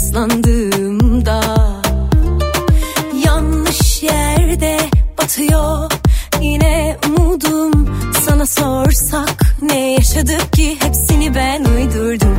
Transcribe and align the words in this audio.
yaslandığımda 0.00 1.40
Yanlış 3.26 4.02
yerde 4.02 4.78
batıyor. 5.18 5.90
Yine 6.40 6.96
umudum 7.08 7.96
Sana 8.26 8.46
sorsak 8.46 9.56
ne 9.62 9.92
yaşadık 9.92 10.52
ki? 10.52 10.78
Hepsini 10.80 11.34
ben 11.34 11.64
uydurdum 11.64 12.29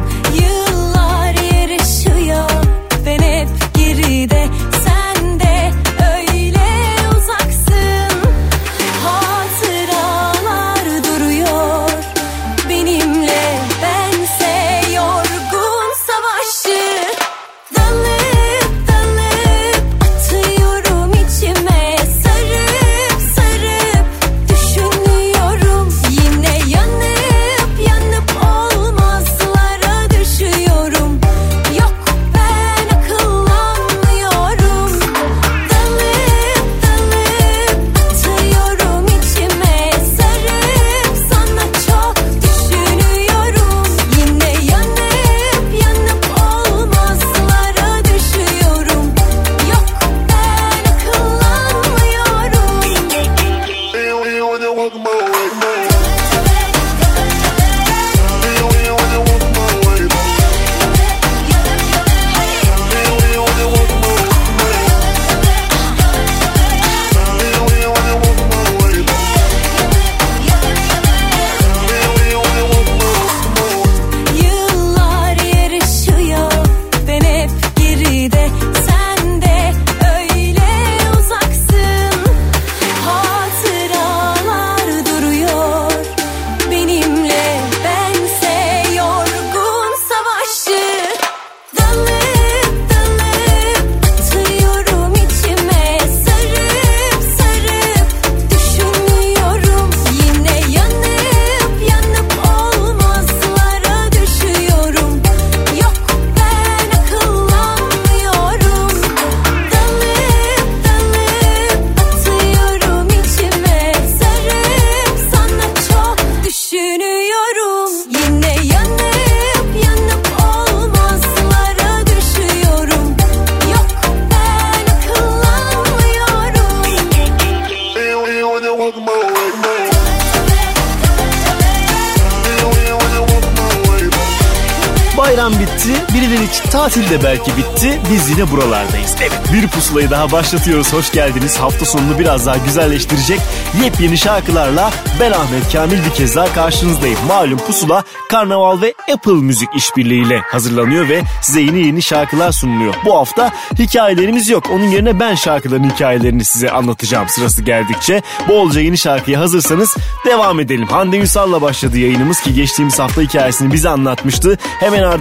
Bayram 135.31 135.53
bitti, 135.53 136.13
birileri 136.13 136.43
için 136.43 136.69
tatil 136.69 137.09
de 137.09 137.23
belki 137.23 137.57
bitti. 137.57 137.99
Biz 138.13 138.29
yine 138.29 138.51
buralardayız. 138.51 139.15
Evet, 139.21 139.41
bir 139.53 139.67
pusulayı 139.67 140.09
daha 140.09 140.31
başlatıyoruz. 140.31 140.93
Hoş 140.93 141.11
geldiniz. 141.11 141.57
Hafta 141.57 141.85
sonunu 141.85 142.19
biraz 142.19 142.45
daha 142.45 142.57
güzelleştirecek 142.57 143.39
yepyeni 143.83 144.17
şarkılarla 144.17 144.91
ben 145.19 145.31
Ahmet 145.31 145.71
Kamil 145.73 146.05
bir 146.05 146.13
kez 146.15 146.35
daha 146.35 146.53
karşınızdayım. 146.53 147.17
Malum 147.27 147.57
pusula 147.57 148.03
Karnaval 148.29 148.81
ve 148.81 148.93
Apple 149.13 149.31
Müzik 149.31 149.69
işbirliğiyle 149.75 150.39
hazırlanıyor 150.39 151.09
ve 151.09 151.21
size 151.41 151.61
yeni 151.61 151.85
yeni 151.85 152.01
şarkılar 152.01 152.51
sunuluyor. 152.51 152.93
Bu 153.05 153.15
hafta 153.15 153.51
hikayelerimiz 153.79 154.49
yok. 154.49 154.63
Onun 154.73 154.87
yerine 154.87 155.19
ben 155.19 155.35
şarkıların 155.35 155.89
hikayelerini 155.89 156.45
size 156.45 156.71
anlatacağım 156.71 157.29
sırası 157.29 157.61
geldikçe. 157.61 158.21
Bolca 158.47 158.81
yeni 158.81 158.97
şarkıya 158.97 159.39
hazırsanız 159.39 159.97
devam 160.25 160.59
edelim. 160.59 160.87
Hande 160.87 161.17
Ünsal'la 161.17 161.61
başladı 161.61 161.97
yayınımız 161.97 162.41
ki 162.41 162.53
geçtiğimiz 162.53 162.99
hafta 162.99 163.21
hikayesini 163.21 163.73
bize 163.73 163.89
anlatmıştı. 163.89 164.57
Hemen 164.79 165.03
ardından 165.03 165.20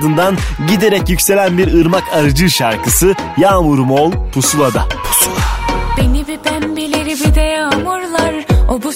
giderek 0.69 1.09
yükselen 1.09 1.59
bir 1.59 1.81
ırmak 1.81 2.05
arıcı 2.13 2.51
şarkısı 2.51 3.15
Yağmurum 3.37 3.91
Ol 3.91 4.13
Pusula'da. 4.33 4.85
Pusula. 5.05 5.45
Beni 5.99 6.27
bir 6.27 6.39
pembeleri 6.39 7.11
bir 7.21 7.35
de 7.35 7.41
yağmurlar 7.41 8.35
O 8.71 8.83
buz 8.83 8.95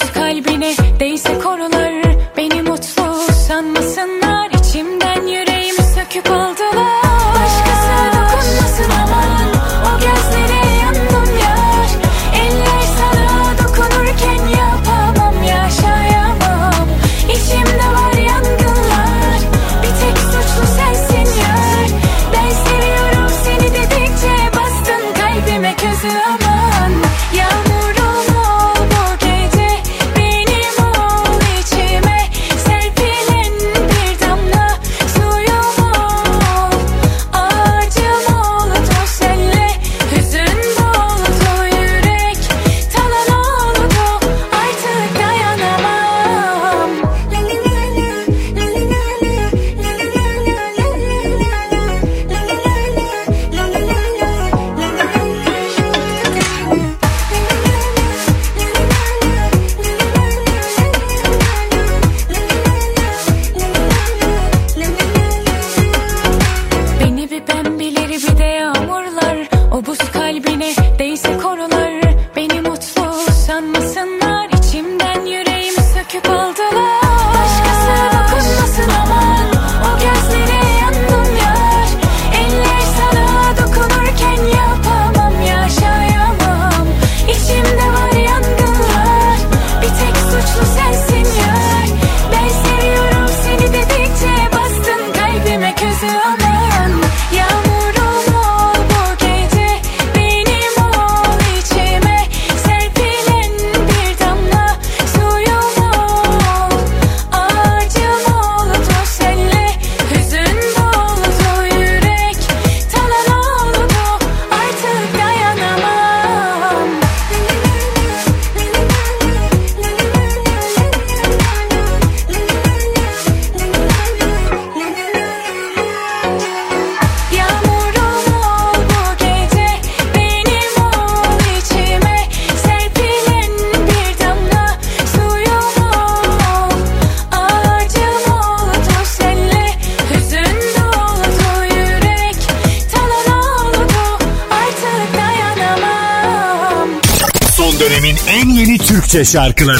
Türkçe 149.14 149.32
şarkıları 149.32 149.78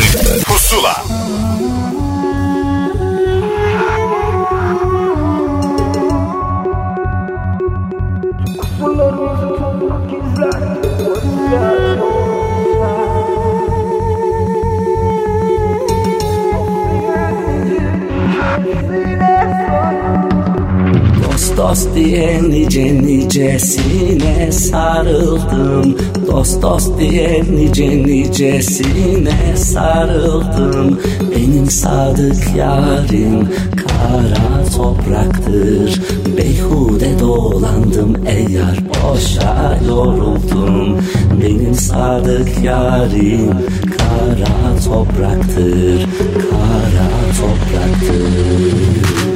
diye 22.05 22.41
nice 22.43 22.95
nicesine 23.03 24.53
sarıldım. 24.53 25.99
Dost 26.27 26.63
dost 26.63 26.99
diye 26.99 27.45
nice 27.51 28.03
nicesine 28.07 29.57
sarıldım. 29.57 31.01
Benim 31.37 31.71
sadık 31.71 32.57
yarim 32.57 33.49
kara 33.77 34.65
topraktır. 34.77 36.03
Beyhude 36.37 37.21
dolandım 37.21 38.17
eğer 38.27 38.79
boşa 38.89 39.79
yoruldum. 39.89 40.99
Benim 41.43 41.75
sadık 41.75 42.65
yarim 42.65 43.51
kara 43.99 44.77
topraktır 44.85 46.07
Kara 46.51 47.09
topraktır 47.41 49.34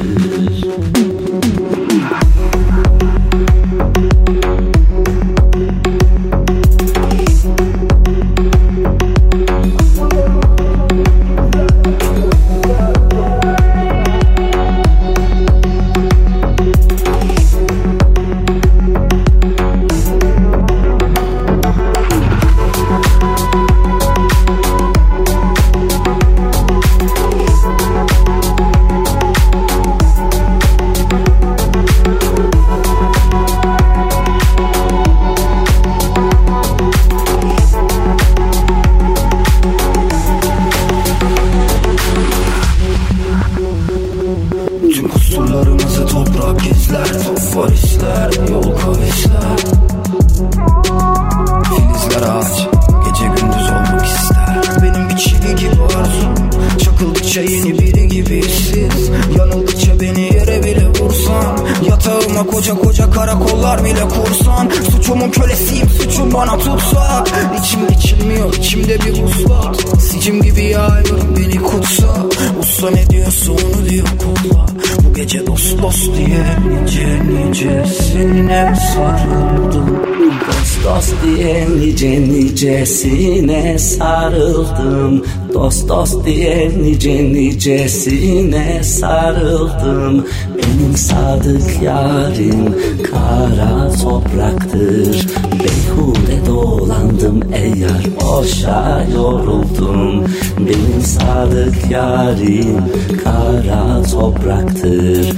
nicesine 83.09 83.79
sarıldım? 83.79 85.23
Dost 85.53 85.89
dost 85.89 86.25
diye 86.25 86.71
nice 86.81 87.33
nicesine 87.33 88.83
sarıldım. 88.83 90.25
Benim 90.57 90.95
sadık 90.95 91.83
yarim 91.83 92.75
kara 93.11 93.91
topraktır. 93.91 95.27
Beyhude 95.51 96.45
dolandım 96.47 97.41
eğer 97.53 98.07
boşa 98.21 99.07
yoruldum. 99.15 100.25
Benim 100.59 101.01
sadık 101.03 101.91
yarim 101.91 102.83
kara 103.23 104.03
topraktır. 104.03 105.33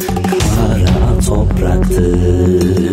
Kara 0.56 1.20
topraktır 1.28 2.92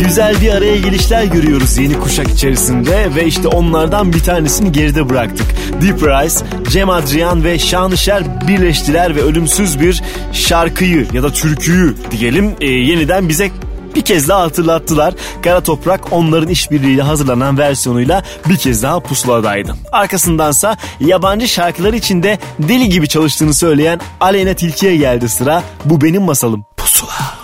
güzel 0.00 0.40
bir 0.40 0.52
araya 0.52 0.76
gelişler 0.76 1.24
görüyoruz 1.24 1.78
yeni 1.78 2.00
kuşak 2.00 2.30
içerisinde 2.30 3.14
ve 3.14 3.26
işte 3.26 3.48
onlardan 3.48 4.12
bir 4.12 4.20
tanesini 4.20 4.72
geride 4.72 5.08
bıraktık. 5.08 5.46
Deep 5.82 6.02
Rise, 6.02 6.44
Cem 6.70 6.90
Adrian 6.90 7.44
ve 7.44 7.58
Şanışer 7.58 8.48
birleştiler 8.48 9.16
ve 9.16 9.22
ölümsüz 9.22 9.80
bir 9.80 10.02
şarkıyı 10.32 11.06
ya 11.12 11.22
da 11.22 11.32
türküyü 11.32 11.96
diyelim 12.10 12.54
e, 12.60 12.66
yeniden 12.66 13.28
bize 13.28 13.50
bir 13.94 14.02
kez 14.02 14.28
daha 14.28 14.40
hatırlattılar. 14.40 15.14
Kara 15.42 15.60
Toprak 15.60 16.12
onların 16.12 16.48
işbirliğiyle 16.48 17.02
hazırlanan 17.02 17.58
versiyonuyla 17.58 18.22
bir 18.48 18.56
kez 18.56 18.82
daha 18.82 19.00
pusuladaydı. 19.00 19.74
Arkasındansa 19.92 20.76
yabancı 21.00 21.48
şarkılar 21.48 21.92
içinde 21.92 22.38
deli 22.58 22.88
gibi 22.88 23.08
çalıştığını 23.08 23.54
söyleyen 23.54 24.00
Aleyna 24.20 24.54
Tilki'ye 24.54 24.96
geldi 24.96 25.28
sıra. 25.28 25.62
Bu 25.84 26.00
benim 26.00 26.22
masalım. 26.22 26.64
Pusula. 26.76 27.35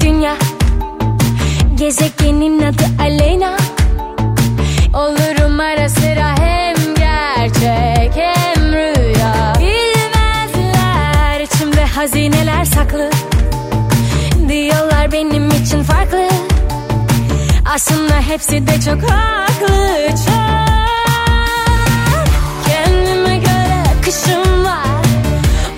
Dünya. 0.00 0.36
Gezegenin 1.74 2.62
adı 2.62 2.84
Aleyna. 3.00 3.56
Olurum 4.94 5.60
ara 5.60 5.88
sıra 5.88 6.34
hem 6.38 6.76
gerçek 6.94 8.16
hem 8.16 8.72
rüya. 8.72 9.52
Bilmezler 9.58 11.40
içimde 11.40 11.84
hazineler 11.84 12.64
saklı. 12.64 13.10
Diyorlar 14.48 15.12
benim 15.12 15.48
için 15.48 15.82
farklı. 15.82 16.28
Aslında 17.74 18.20
hepsi 18.20 18.66
de 18.66 18.80
çok 18.80 19.10
haklı. 19.10 20.08
Çok. 20.08 20.70
Kendime 22.68 23.36
göre 23.38 23.82
akışım 23.98 24.64
var. 24.64 25.04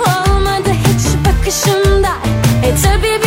Olmadı 0.00 0.70
hiç 0.70 1.26
bakışımda. 1.26 2.12
E 2.64 2.74
tabi 2.82 3.21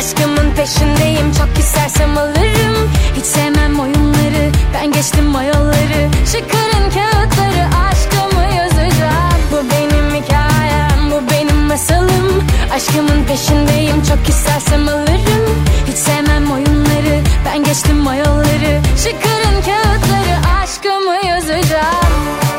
Aşkımın 0.00 0.54
peşindeyim 0.56 1.32
çok 1.32 1.58
istersem 1.58 2.18
alırım. 2.18 2.90
Hiç 3.16 3.24
sevmem 3.24 3.80
oyunları 3.80 4.52
ben 4.74 4.92
geçtim 4.92 5.34
o 5.34 5.42
yolları 5.42 6.10
Çıkarın 6.32 6.90
kağıtları 6.90 7.64
aşkımı 7.88 8.54
yazacağım. 8.56 9.40
Bu 9.52 9.56
benim 9.56 10.22
hikayem 10.22 11.10
bu 11.10 11.30
benim 11.30 11.56
masalım. 11.56 12.44
Aşkımın 12.74 13.24
peşindeyim 13.24 14.02
çok 14.02 14.28
istersem 14.28 14.88
alırım. 14.88 15.64
Hiç 15.86 15.96
sevmem 15.96 16.52
oyunları 16.52 17.22
ben 17.46 17.64
geçtim 17.64 18.06
o 18.06 18.12
yolları 18.12 18.80
Çıkarın 19.04 19.62
kağıtları 19.62 20.60
aşkımı 20.62 21.26
yazacağım 21.28 22.49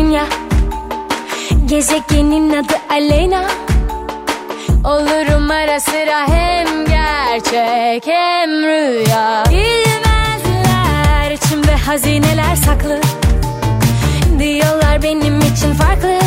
dünya. 0.00 0.26
Gezegenin 1.66 2.52
adı 2.52 2.74
Aleyna. 2.90 3.44
Olurum 4.84 5.50
ara 5.50 5.80
sıra 5.80 6.28
hem 6.28 6.84
gerçek 6.86 8.06
hem 8.06 8.50
rüya. 8.50 9.44
Bilmezler 9.50 11.30
içimde 11.30 11.74
hazineler 11.76 12.56
saklı. 12.56 13.00
Diyorlar 14.38 15.02
benim 15.02 15.38
için 15.38 15.74
farklı. 15.74 16.18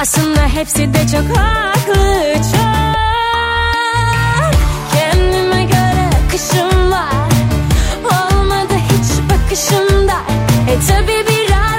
Aslında 0.00 0.48
hepsi 0.54 0.94
de 0.94 0.98
çok 1.12 1.36
haklı 1.36 2.34
Çok. 2.34 2.76
Kendime 4.94 5.64
göre 5.64 6.10
akışım 6.26 6.90
var. 6.92 7.30
Olmadı 8.04 8.74
hiç 8.90 9.30
bakışımda. 9.30 10.16
E 10.70 10.74
tabi 10.88 11.24
biraz 11.28 11.75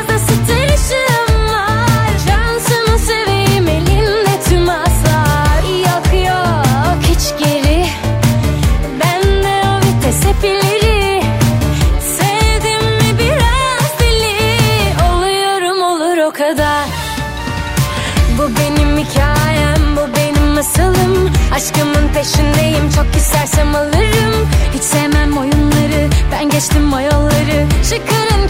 masalım. 20.58 21.32
Aşkımın 21.56 22.08
peşindeyim 22.14 22.90
çok 22.96 23.16
istersem 23.16 23.76
alırım. 23.76 24.36
Hiç 24.74 24.84
sevmem 24.84 25.38
oyunları 25.38 26.10
ben 26.32 26.50
geçtim 26.50 26.94
o 26.94 27.00
yolları 27.00 27.68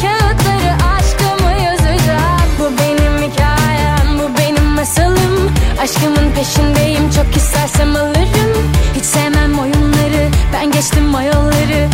kağıtları 0.01 0.71
aşkımı 0.95 1.51
yazacağım 1.63 2.49
Bu 2.59 2.71
benim 2.79 3.31
hikayem 3.31 4.19
bu 4.19 4.37
benim 4.37 4.65
masalım. 4.65 5.51
Aşkımın 5.81 6.31
peşindeyim 6.35 7.09
çok 7.11 7.35
istersem 7.35 7.95
alırım. 7.95 8.71
Hiç 8.95 9.05
sevmem 9.05 9.59
oyunları 9.59 10.29
ben 10.53 10.71
geçtim 10.71 11.15
o 11.15 11.21
yolları 11.21 11.89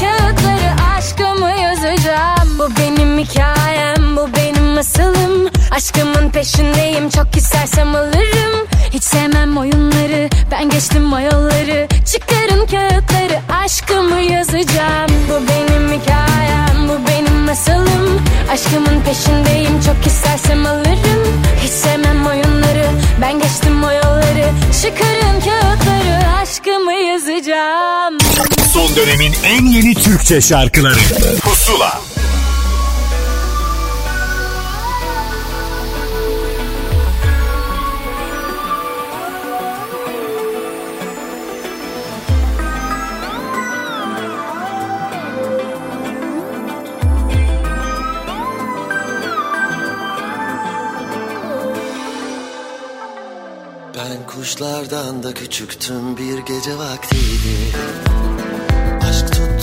kağıtları 0.00 0.70
aşkımı 0.96 1.50
yazacağım 1.50 2.58
Bu 2.58 2.68
benim 2.76 3.18
hikayem 3.18 4.16
bu 4.16 4.28
benim 4.36 4.64
masalım 4.64 5.53
Aşkımın 5.74 6.30
peşindeyim 6.30 7.10
çok 7.10 7.36
istersem 7.36 7.94
alırım. 7.94 8.66
Hiç 8.90 9.04
sevmem 9.04 9.56
oyunları 9.56 10.28
ben 10.50 10.70
geçtim 10.70 11.12
o 11.12 11.18
yolları 11.18 11.88
Çıkarın 12.12 12.66
kağıtları 12.66 13.40
aşkımı 13.64 14.20
yazacağım. 14.20 15.10
Bu 15.28 15.48
benim 15.48 16.00
hikayem 16.00 16.88
bu 16.88 17.08
benim 17.08 17.38
masalım. 17.38 18.22
Aşkımın 18.52 19.00
peşindeyim 19.00 19.80
çok 19.80 20.06
istersem 20.06 20.66
alırım. 20.66 21.42
Hiç 21.64 21.70
sevmem 21.70 22.26
oyunları 22.26 22.86
ben 23.20 23.38
geçtim 23.38 23.84
o 23.84 23.90
yolları 23.90 24.50
Çıkarın 24.82 25.40
kağıtları 25.40 26.28
aşkımı 26.42 26.92
yazacağım. 26.92 28.18
Son 28.72 28.96
dönemin 28.96 29.34
en 29.44 29.66
yeni 29.66 29.94
Türkçe 29.94 30.40
şarkıları. 30.40 31.00
Pusula 31.42 32.00
kuşlardan 54.94 55.22
da 55.22 55.34
küçüktüm 55.34 56.16
bir 56.16 56.38
gece 56.38 56.78
vaktiydi. 56.78 57.76
Aşk 59.08 59.32
tuttu 59.32 59.53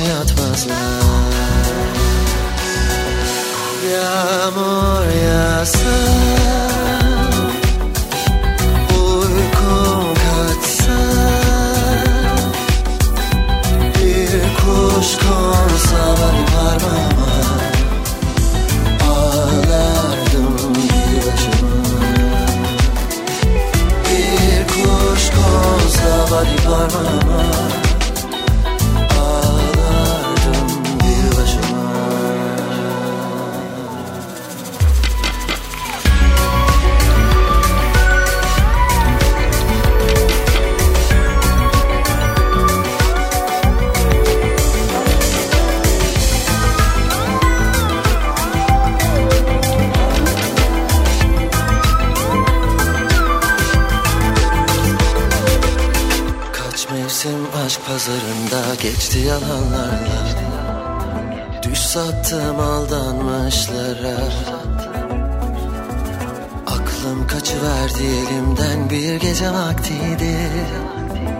acı 0.00 0.10
yatmazlar 0.10 1.00
Yağmur 3.92 5.06
yağsa 5.26 5.96
Uykum 8.98 10.14
kaçsa 10.14 11.00
Bir 13.96 14.42
kuş 14.56 15.16
konsa 15.16 16.02
bari 16.20 16.44
parmağıma 16.54 17.32
Ağlardım 19.10 20.74
bir 20.74 21.16
başıma 21.16 21.76
bir 24.04 24.68
kuş 24.68 25.30
konsa 25.30 26.30
bari 26.30 26.56
parmağıma 26.64 27.59
aşk 57.66 57.80
pazarında 57.86 58.74
geçti 58.82 59.18
yalanlarla. 59.18 60.20
Düş 61.62 61.78
sattım 61.78 62.60
aldanmışlara. 62.60 64.18
Aklım 66.66 67.26
kaçıverdi 67.26 68.02
elimden 68.02 68.90
bir 68.90 69.14
gece 69.14 69.50
vaktiydi. 69.50 70.36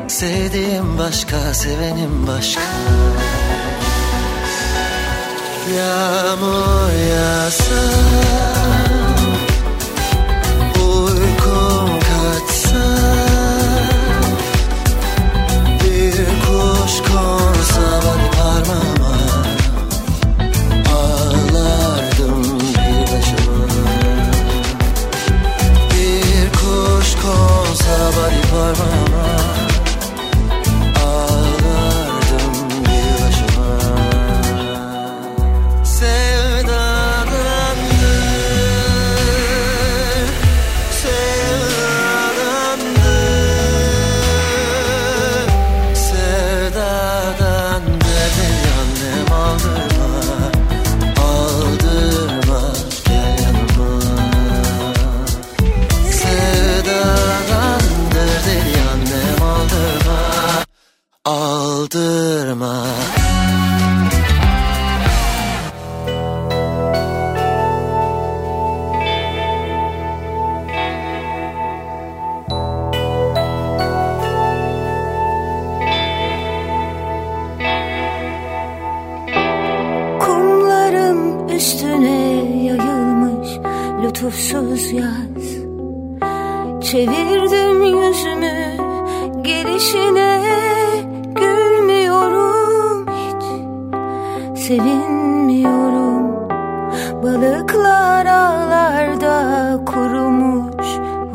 Sevdiğim 0.08 0.98
başka, 0.98 1.54
sevenim 1.54 2.26
başka. 2.26 2.60
Yağmur 5.76 6.92
yağsa 7.10 7.80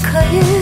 bir 0.00 0.12
kayık 0.12 0.59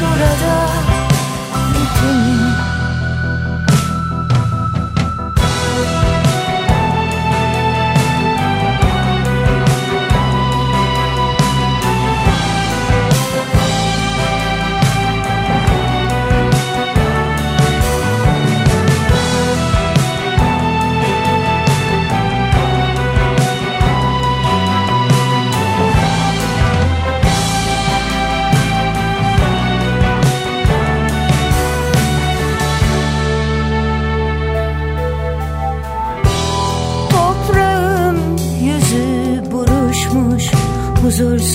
초라다 0.00 0.79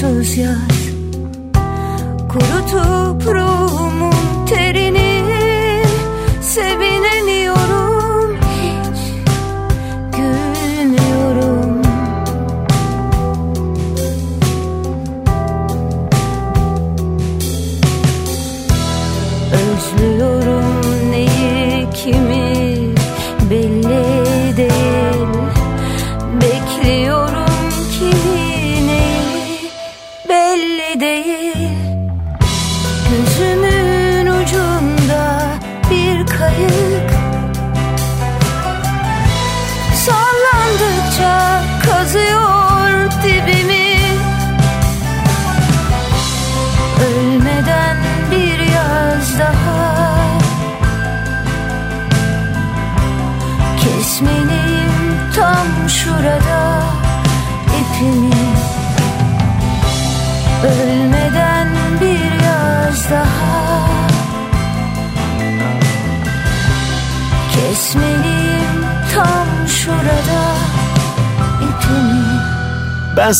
huzursuz 0.05 0.74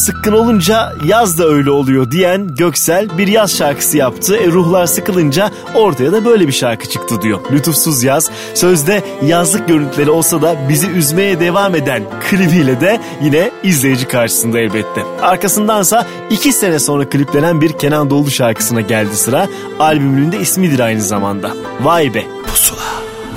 sıkkın 0.05 0.33
olunca 0.33 0.93
yaz 1.05 1.37
da 1.37 1.47
öyle 1.47 1.69
oluyor 1.69 2.11
diyen 2.11 2.55
Göksel 2.55 3.17
bir 3.17 3.27
yaz 3.27 3.57
şarkısı 3.57 3.97
yaptı. 3.97 4.37
E, 4.37 4.47
ruhlar 4.47 4.85
sıkılınca 4.85 5.51
ortaya 5.75 6.11
da 6.11 6.25
böyle 6.25 6.47
bir 6.47 6.53
şarkı 6.53 6.89
çıktı 6.89 7.21
diyor. 7.21 7.39
Lütufsuz 7.51 8.03
yaz. 8.03 8.31
Sözde 8.53 9.03
yazlık 9.25 9.67
görüntüleri 9.67 10.09
olsa 10.09 10.41
da 10.41 10.55
bizi 10.69 10.89
üzmeye 10.89 11.39
devam 11.39 11.75
eden 11.75 12.03
klibiyle 12.29 12.81
de 12.81 12.99
yine 13.23 13.51
izleyici 13.63 14.07
karşısında 14.07 14.59
elbette. 14.59 15.03
Arkasındansa 15.21 16.07
iki 16.29 16.53
sene 16.53 16.79
sonra 16.79 17.09
kliplenen 17.09 17.61
bir 17.61 17.71
Kenan 17.71 18.09
Doğulu 18.09 18.31
şarkısına 18.31 18.81
geldi 18.81 19.15
sıra. 19.15 19.47
Albümünün 19.79 20.31
de 20.31 20.39
ismidir 20.39 20.79
aynı 20.79 21.01
zamanda. 21.01 21.51
Vay 21.81 22.13
be 22.13 22.23
pusula. 22.47 22.79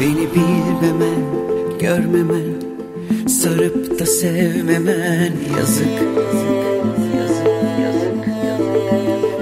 Beni 0.00 0.28
bilmemen, 0.34 1.24
görmemen 1.80 2.68
Sarıp 3.28 3.98
da 3.98 4.06
sevmemen 4.06 5.32
yazık 5.58 5.98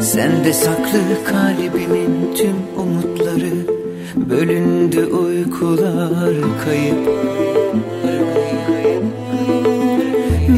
Sende 0.07 0.53
saklı 0.53 1.25
kalbimin 1.25 2.35
tüm 2.35 2.57
umutları. 2.79 3.67
Bölündü 4.17 5.05
uykular 5.05 6.35
kayıp. 6.65 7.09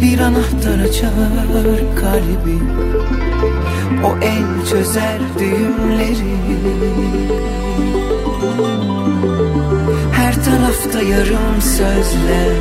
Bir 0.02 0.18
anahtar 0.18 0.78
açar 0.88 1.80
kalbi. 2.00 2.58
O 4.04 4.24
el 4.24 4.66
çözer 4.70 5.20
düğümleri. 5.38 6.36
Her 10.12 10.34
tarafta 10.44 11.02
yarım 11.02 11.60
sözler. 11.60 12.56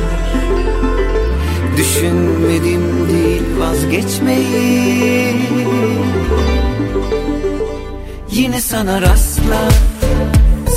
Düşünmedim 1.76 3.08
değil 3.08 3.42
vazgeçmeyi 3.58 5.34
Yine 8.38 8.60
sana 8.60 9.00
rastlar 9.00 9.72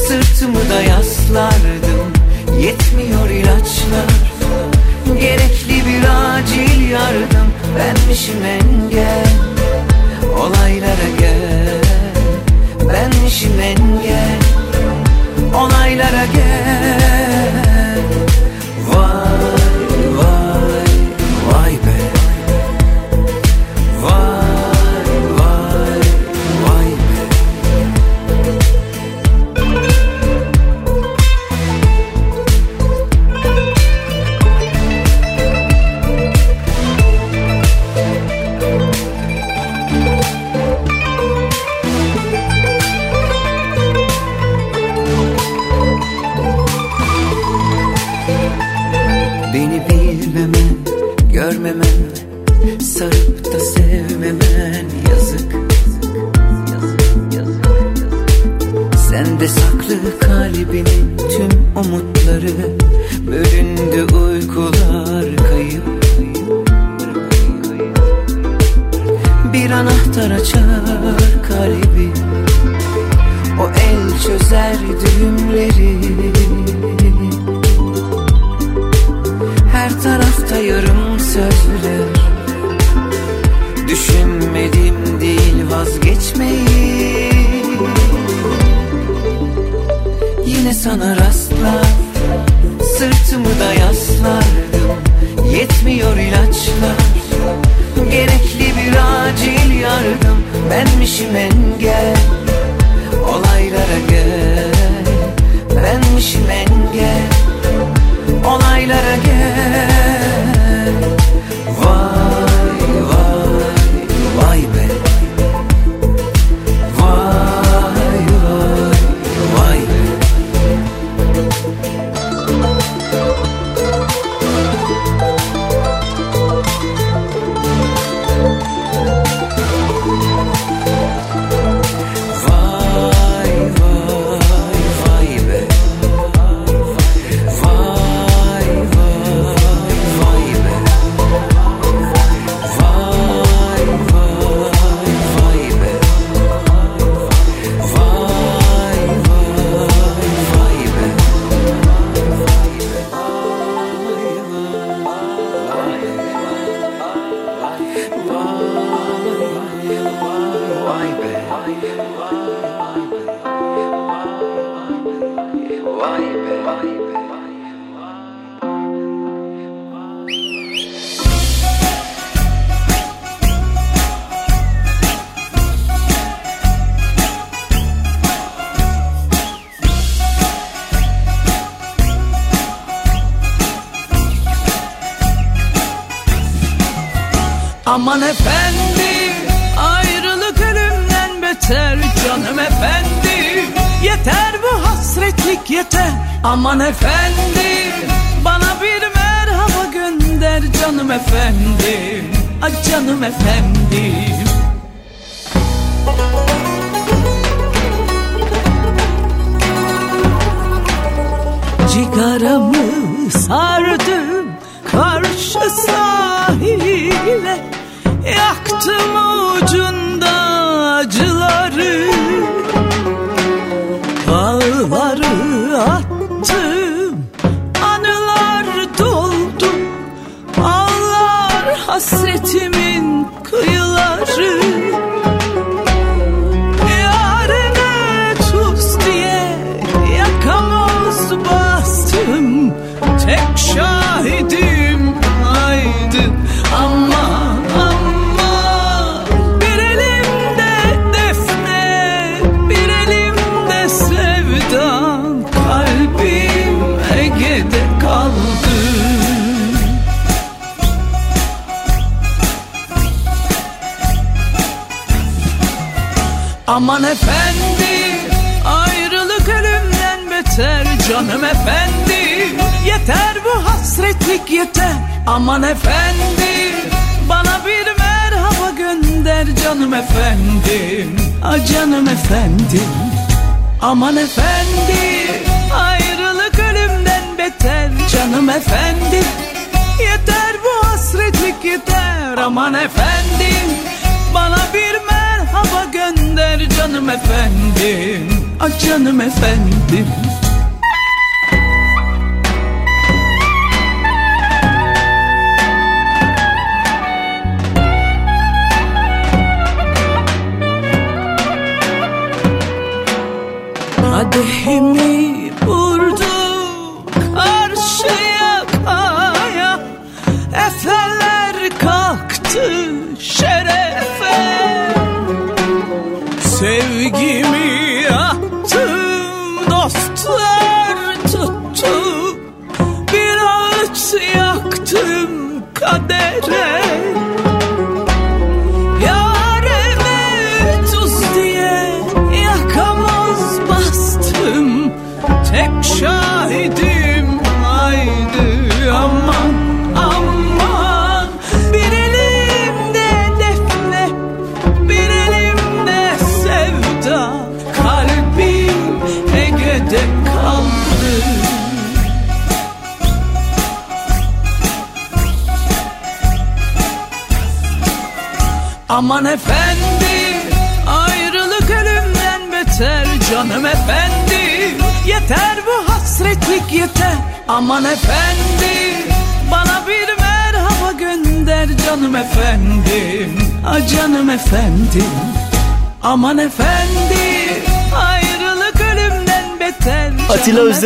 Sırtımı 0.07 0.69
da 0.69 0.81
yaslardım. 0.81 2.13
Yetmiyor 2.61 3.29
ilaçlar 3.29 4.11
Gerekli 5.19 5.85
bir 5.85 6.03
acil 6.09 6.89
yardım. 6.89 7.47
Benmişim 7.77 8.45
engel 8.45 9.27
Olaylara 10.37 11.09
gel. 11.19 11.81
Benmişim 12.93 13.59
engel 13.61 14.39
Olaylara 15.55 16.25
gel. 16.33 17.00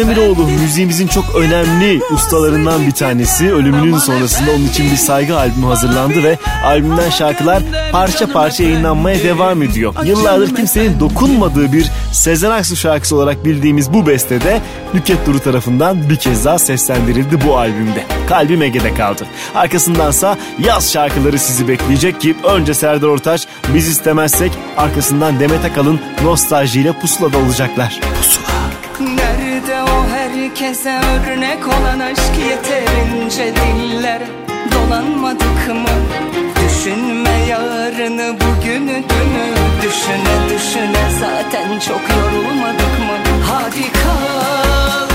Demiroğlu 0.05 0.47
müziğimizin 0.47 1.07
çok 1.07 1.35
önemli 1.35 2.01
ustalarından 2.11 2.87
bir 2.87 2.91
tanesi. 2.91 3.53
Ölümünün 3.53 3.97
sonrasında 3.97 4.51
onun 4.51 4.67
için 4.67 4.91
bir 4.91 4.95
saygı 4.95 5.37
albümü 5.37 5.65
hazırlandı 5.65 6.23
ve 6.23 6.37
albümden 6.65 7.09
şarkılar 7.09 7.63
parça 7.91 8.27
parça 8.27 8.63
yayınlanmaya 8.63 9.23
devam 9.23 9.61
ediyor. 9.61 9.93
Yıllardır 10.05 10.55
kimsenin 10.55 10.99
dokunmadığı 10.99 11.73
bir 11.73 11.91
Sezen 12.11 12.51
Aksu 12.51 12.75
şarkısı 12.75 13.15
olarak 13.15 13.45
bildiğimiz 13.45 13.93
bu 13.93 14.07
bestede 14.07 14.61
Nükhet 14.93 15.25
Duru 15.25 15.39
tarafından 15.39 16.09
bir 16.09 16.15
kez 16.15 16.45
daha 16.45 16.59
seslendirildi 16.59 17.45
bu 17.47 17.57
albümde. 17.57 18.03
Kalbim 18.29 18.61
Ege'de 18.61 18.93
kaldı. 18.93 19.25
Arkasındansa 19.55 20.37
yaz 20.59 20.93
şarkıları 20.93 21.39
sizi 21.39 21.67
bekleyecek 21.67 22.21
ki 22.21 22.35
önce 22.43 22.73
Serdar 22.73 23.07
Ortaç 23.07 23.47
biz 23.73 23.87
istemezsek 23.87 24.51
arkasından 24.77 25.39
Demet 25.39 25.65
Akalın 25.65 25.99
nostaljiyle 26.23 26.93
pusulada 26.93 27.37
olacaklar. 27.37 27.99
Herkese 30.55 30.99
örnek 31.31 31.67
olan 31.67 31.99
aşk 31.99 32.31
yeterince 32.49 33.53
diller 33.55 34.21
dolanmadık 34.71 35.67
mı? 35.67 35.95
Düşünme 36.65 37.45
yarını, 37.49 38.35
bugünü, 38.39 39.03
dünü 39.09 39.55
Düşüne 39.81 40.49
düşüne 40.49 41.09
zaten 41.19 41.79
çok 41.79 42.01
yorulmadık 42.09 42.99
mı? 42.99 43.17
Hadi 43.47 43.91
kal 43.91 45.14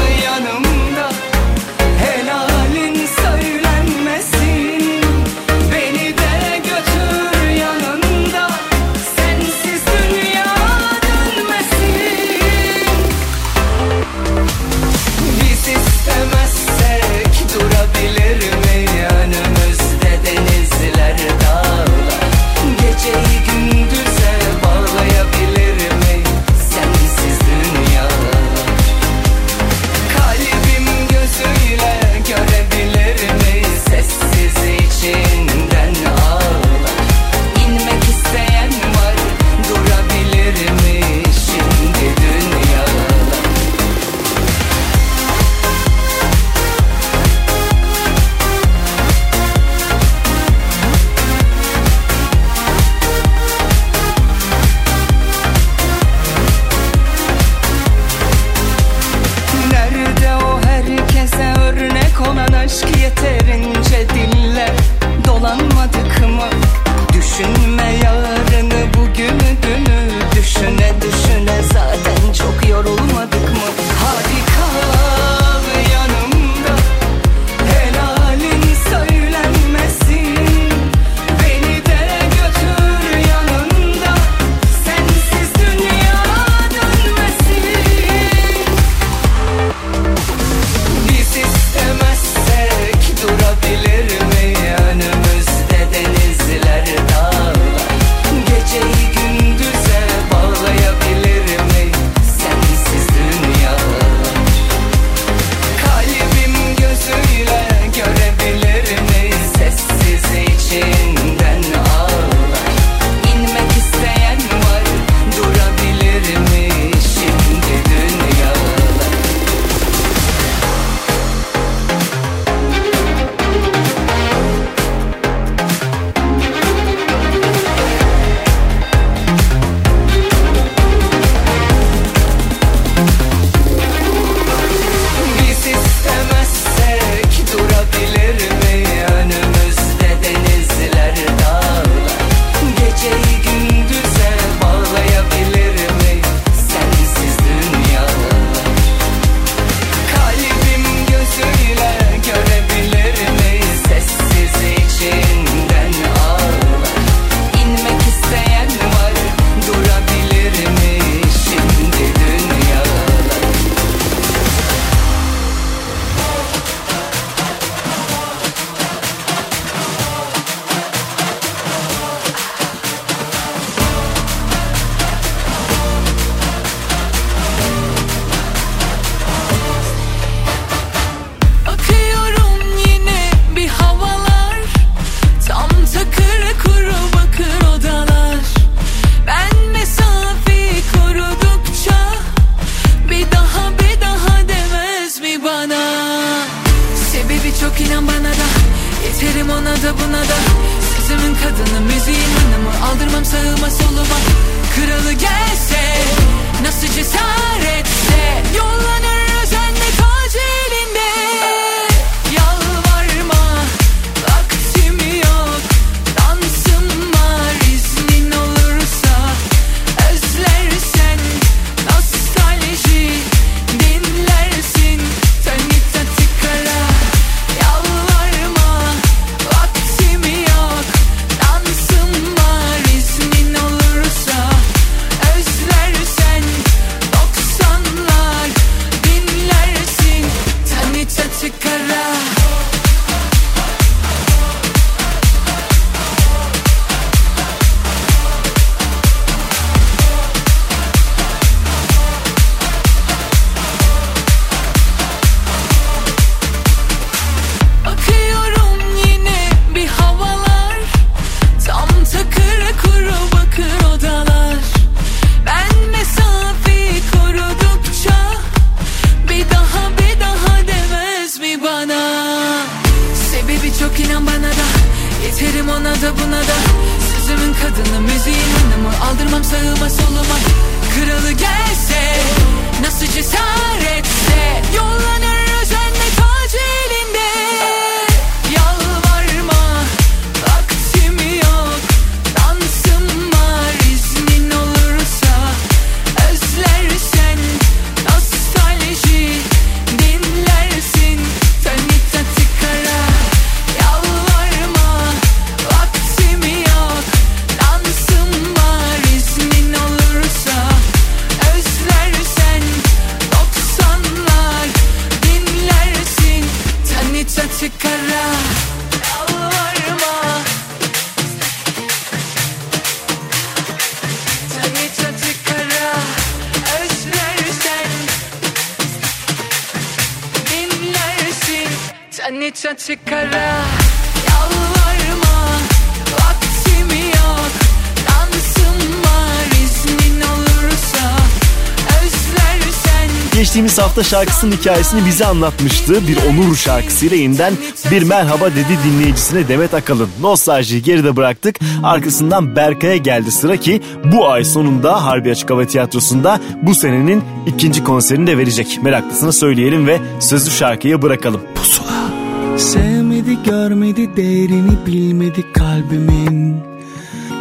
hafta 344.00 344.16
şarkısının 344.16 344.52
hikayesini 344.52 345.06
bize 345.06 345.26
anlatmıştı. 345.26 346.08
Bir 346.08 346.18
onur 346.30 346.56
şarkısıyla 346.56 347.16
yeniden 347.16 347.54
bir 347.90 348.02
merhaba 348.02 348.50
dedi 348.50 348.78
dinleyicisine 348.84 349.48
Demet 349.48 349.74
Akalın. 349.74 350.08
Nostaljiyi 350.20 350.82
geride 350.82 351.16
bıraktık. 351.16 351.58
Arkasından 351.82 352.56
Berkay'a 352.56 352.96
geldi 352.96 353.30
sıra 353.30 353.56
ki 353.56 353.80
bu 354.12 354.28
ay 354.28 354.44
sonunda 354.44 355.04
Harbi 355.04 355.30
Açık 355.30 355.50
Hava 355.50 355.64
Tiyatrosu'nda 355.64 356.40
bu 356.62 356.74
senenin 356.74 357.22
ikinci 357.46 357.84
konserini 357.84 358.26
de 358.26 358.38
verecek. 358.38 358.78
Meraklısına 358.82 359.32
söyleyelim 359.32 359.86
ve 359.86 359.98
sözlü 360.20 360.50
şarkıya 360.50 361.02
bırakalım. 361.02 361.40
Pusula. 361.54 362.10
Sevmedi 362.58 363.38
görmedi 363.44 364.16
değerini 364.16 364.86
bilmedi 364.86 365.44
kalbimin 365.52 366.56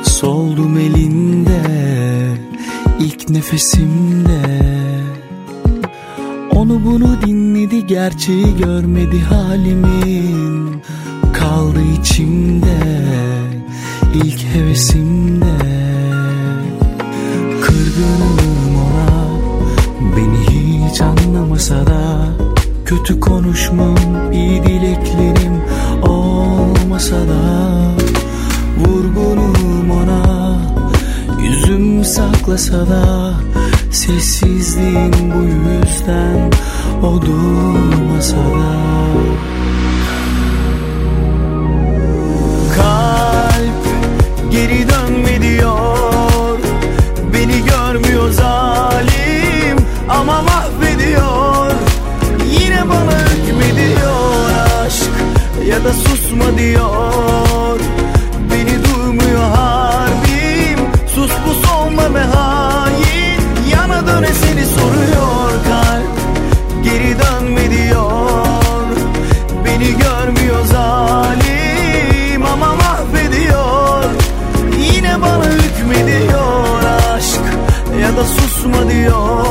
Soldum 0.04 0.78
elinde 0.78 1.62
ilk 3.00 3.30
nefesimde 3.30 4.69
onu 7.00 7.22
dinledi 7.22 7.88
gerçeği 7.88 8.58
görmedi 8.58 9.20
halimin. 9.20 10.82
Kaldı 11.34 11.80
içimde 12.00 12.78
ilk 14.14 14.44
hevesimde. 14.44 15.58
Kırgınım 17.62 18.76
ona 18.76 19.28
beni 20.18 20.40
hiç 20.50 21.02
anlamasa 21.02 21.88
da. 21.88 22.26
Kötü 22.86 23.20
konuşmam 23.20 24.32
iyi 24.34 24.64
dileklerim 24.64 25.62
olmasa 26.04 27.16
da. 27.16 27.72
Vurgunum 28.78 29.92
ona 29.92 30.62
yüzüm 31.42 32.06
saklasa 32.06 32.90
da. 32.90 33.34
Sessizliğin 34.00 35.14
bu 35.14 35.44
yüzden 35.44 36.52
odur 37.04 38.04
masada 38.10 38.80
susma 78.60 78.90
diyor. 78.90 79.49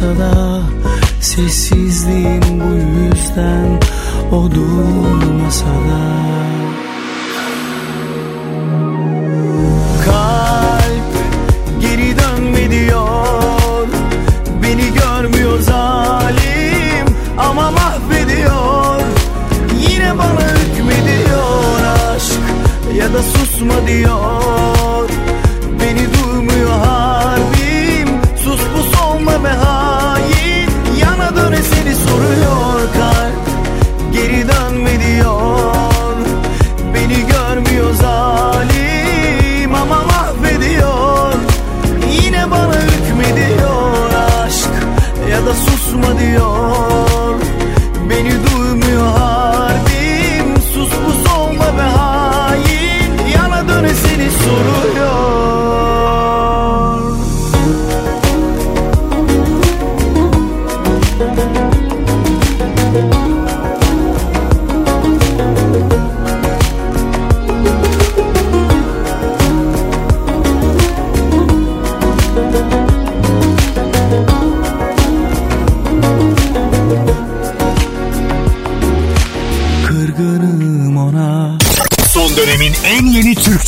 da 0.00 0.62
Sessizliğim 1.20 2.42
bu 2.60 2.74
yüzden 2.74 3.80
O 4.32 4.50
durmasa 4.50 5.66
da. 5.66 6.59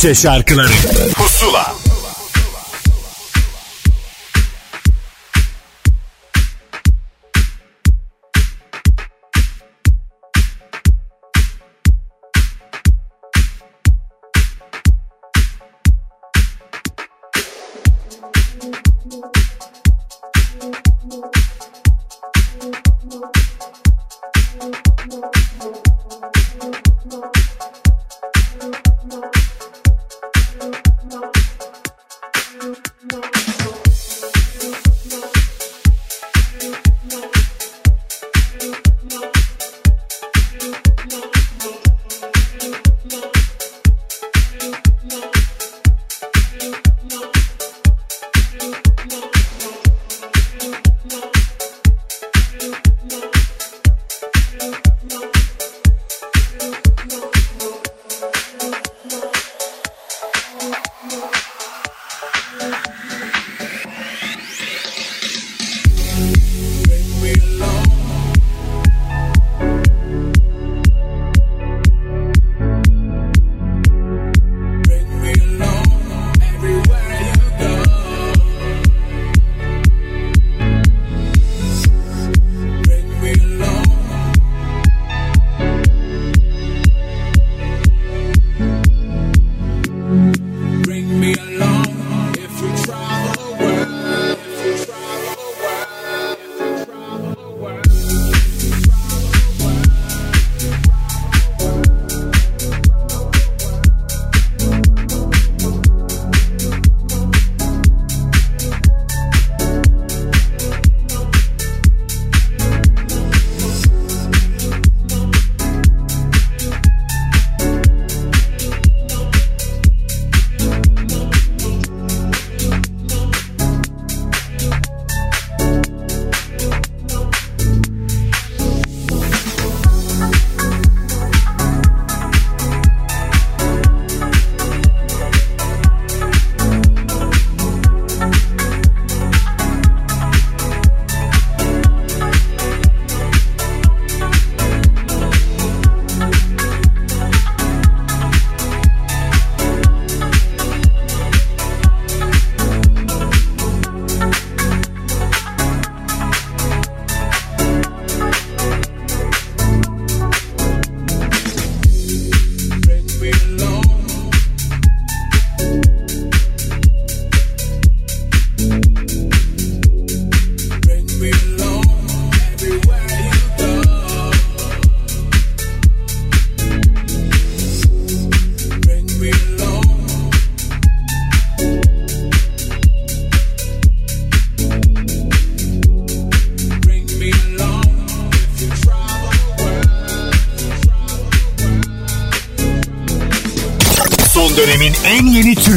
Türkçe 0.03 0.21
şarkıları 0.21 1.12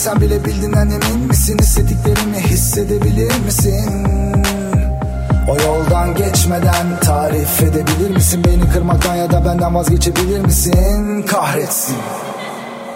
desem 0.00 0.20
bile 0.20 0.44
bildiğinden 0.44 0.90
emin 0.90 1.26
misin? 1.26 1.58
Hissettiklerimi 1.58 2.38
hissedebilir 2.38 3.40
misin? 3.44 4.06
O 5.48 5.56
yoldan 5.62 6.14
geçmeden 6.14 6.86
tarif 7.00 7.62
edebilir 7.62 8.10
misin? 8.10 8.44
Beni 8.44 8.72
kırmaktan 8.72 9.14
ya 9.14 9.30
da 9.30 9.44
benden 9.44 9.74
vazgeçebilir 9.74 10.40
misin? 10.40 11.22
Kahretsin. 11.22 11.96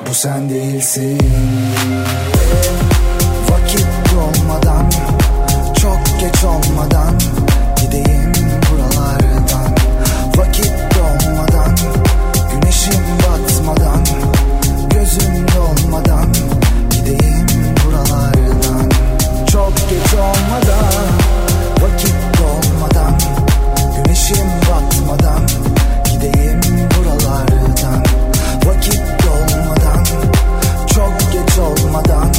Bu 0.09 0.15
sen 0.15 0.51
değilsin. 0.51 1.19
Vakit 3.51 3.87
dolmadan 4.15 4.91
Çok 5.83 6.21
geç 6.21 6.45
olmadan 6.45 7.15
Güneşim 24.25 24.47
batmadan 24.61 25.47
Gideyim 26.05 26.61
buralardan. 26.97 28.05
Vakit 28.65 29.01
dolmadan 29.23 30.05
Çok 30.95 31.33
geç 31.33 31.59
olmadan 31.59 32.33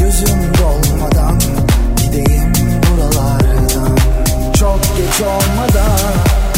Gözüm 0.00 0.52
dolmadan 0.58 1.40
Gideyim 1.96 2.52
buralardan. 2.90 3.96
Çok 4.60 4.80
geç 4.96 5.20
olmadan. 5.20 5.98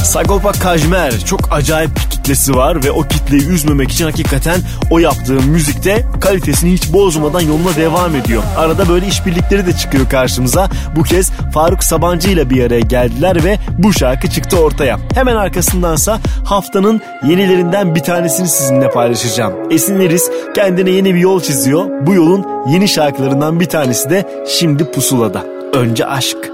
Sagopa 0.04 0.52
Kajmer 0.52 1.24
çok 1.24 1.40
acayip 1.50 1.90
kitlesi 2.24 2.56
var 2.56 2.84
ve 2.84 2.90
o 2.90 3.02
kitleyi 3.02 3.48
üzmemek 3.48 3.90
için 3.90 4.04
hakikaten 4.04 4.60
o 4.90 4.98
yaptığı 4.98 5.32
müzikte 5.32 6.04
kalitesini 6.20 6.72
hiç 6.72 6.92
bozmadan 6.92 7.40
yoluna 7.40 7.76
devam 7.76 8.16
ediyor. 8.16 8.42
Arada 8.56 8.88
böyle 8.88 9.06
işbirlikleri 9.06 9.66
de 9.66 9.72
çıkıyor 9.72 10.08
karşımıza. 10.08 10.68
Bu 10.96 11.02
kez 11.02 11.30
Faruk 11.30 11.84
Sabancı 11.84 12.30
ile 12.30 12.50
bir 12.50 12.64
araya 12.64 12.80
geldiler 12.80 13.44
ve 13.44 13.58
bu 13.78 13.92
şarkı 13.92 14.30
çıktı 14.30 14.56
ortaya. 14.56 14.98
Hemen 15.14 15.36
arkasındansa 15.36 16.20
haftanın 16.44 17.00
yenilerinden 17.28 17.94
bir 17.94 18.00
tanesini 18.00 18.48
sizinle 18.48 18.90
paylaşacağım. 18.90 19.54
Esin 19.70 20.00
Eris 20.00 20.30
kendine 20.54 20.90
yeni 20.90 21.14
bir 21.14 21.20
yol 21.20 21.40
çiziyor. 21.40 22.06
Bu 22.06 22.14
yolun 22.14 22.46
yeni 22.68 22.88
şarkılarından 22.88 23.60
bir 23.60 23.66
tanesi 23.66 24.10
de 24.10 24.44
şimdi 24.48 24.90
Pusula'da. 24.90 25.44
Önce 25.72 26.06
aşk. 26.06 26.53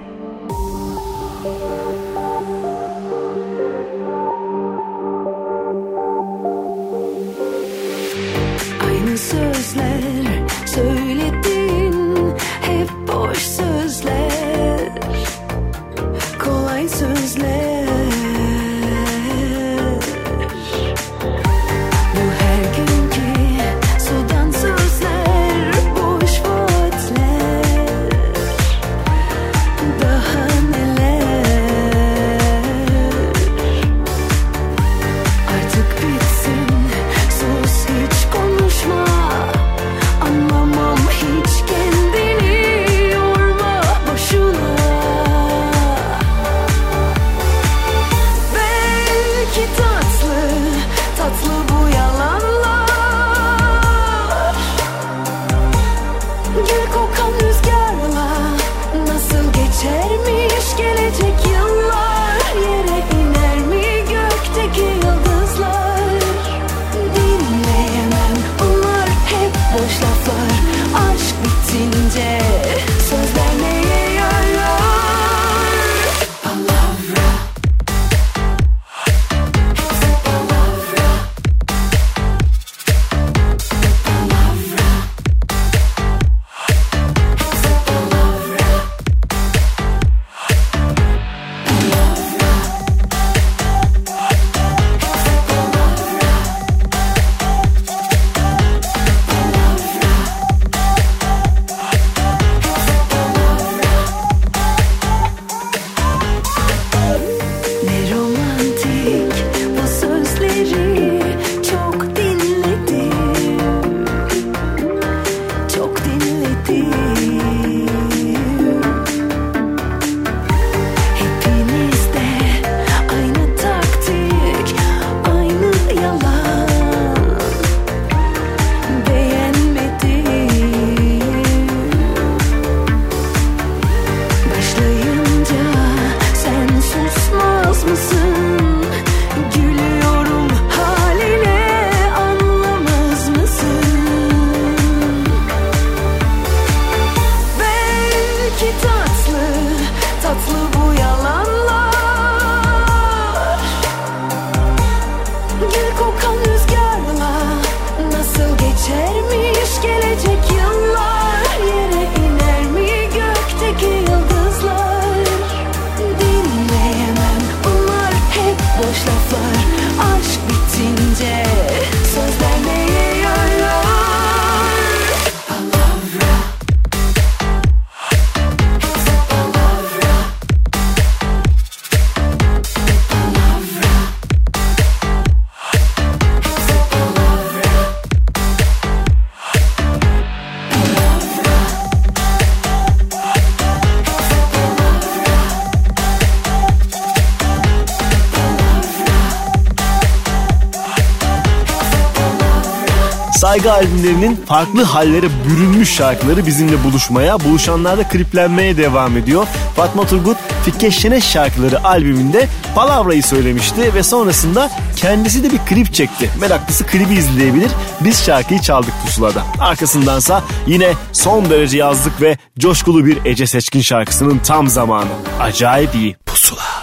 Saygı 203.41 203.73
albümlerinin 203.73 204.35
farklı 204.35 204.83
hallere 204.83 205.27
bürünmüş 205.49 205.93
şarkıları 205.93 206.45
bizimle 206.45 206.83
buluşmaya, 206.83 207.39
buluşanlar 207.39 207.97
da 207.97 208.07
kriplenmeye 208.07 208.77
devam 208.77 209.17
ediyor. 209.17 209.47
Fatma 209.75 210.07
Turgut 210.07 210.37
Fikke 210.65 210.91
Şeneş 210.91 211.23
şarkıları 211.25 211.83
albümünde 211.83 212.47
Palavra'yı 212.75 213.23
söylemişti 213.23 213.93
ve 213.93 214.03
sonrasında 214.03 214.71
kendisi 214.95 215.43
de 215.43 215.51
bir 215.51 215.57
klip 215.57 215.93
çekti. 215.93 216.29
Meraklısı 216.41 216.85
klibi 216.85 217.13
izleyebilir. 217.13 217.71
Biz 218.01 218.25
şarkıyı 218.25 218.61
çaldık 218.61 218.93
pusulada. 219.05 219.43
Arkasındansa 219.59 220.43
yine 220.67 220.93
son 221.13 221.49
derece 221.49 221.77
yazlık 221.77 222.21
ve 222.21 222.37
coşkulu 222.59 223.05
bir 223.05 223.25
Ece 223.25 223.47
Seçkin 223.47 223.81
şarkısının 223.81 224.39
tam 224.39 224.67
zamanı. 224.67 225.11
Acayip 225.39 225.95
iyi. 225.95 226.15
Pusula. 226.25 226.80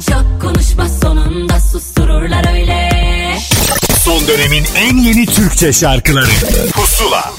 Çok 0.00 0.40
konuşma 0.40 0.88
sonunda 0.88 1.60
sustururlar 1.60 2.52
öyle. 2.52 2.90
Son 4.04 4.28
dönemin 4.28 4.64
en 4.76 4.96
yeni 4.96 5.26
Türkçe 5.26 5.72
şarkıları. 5.72 6.26
Pusula 6.72 7.32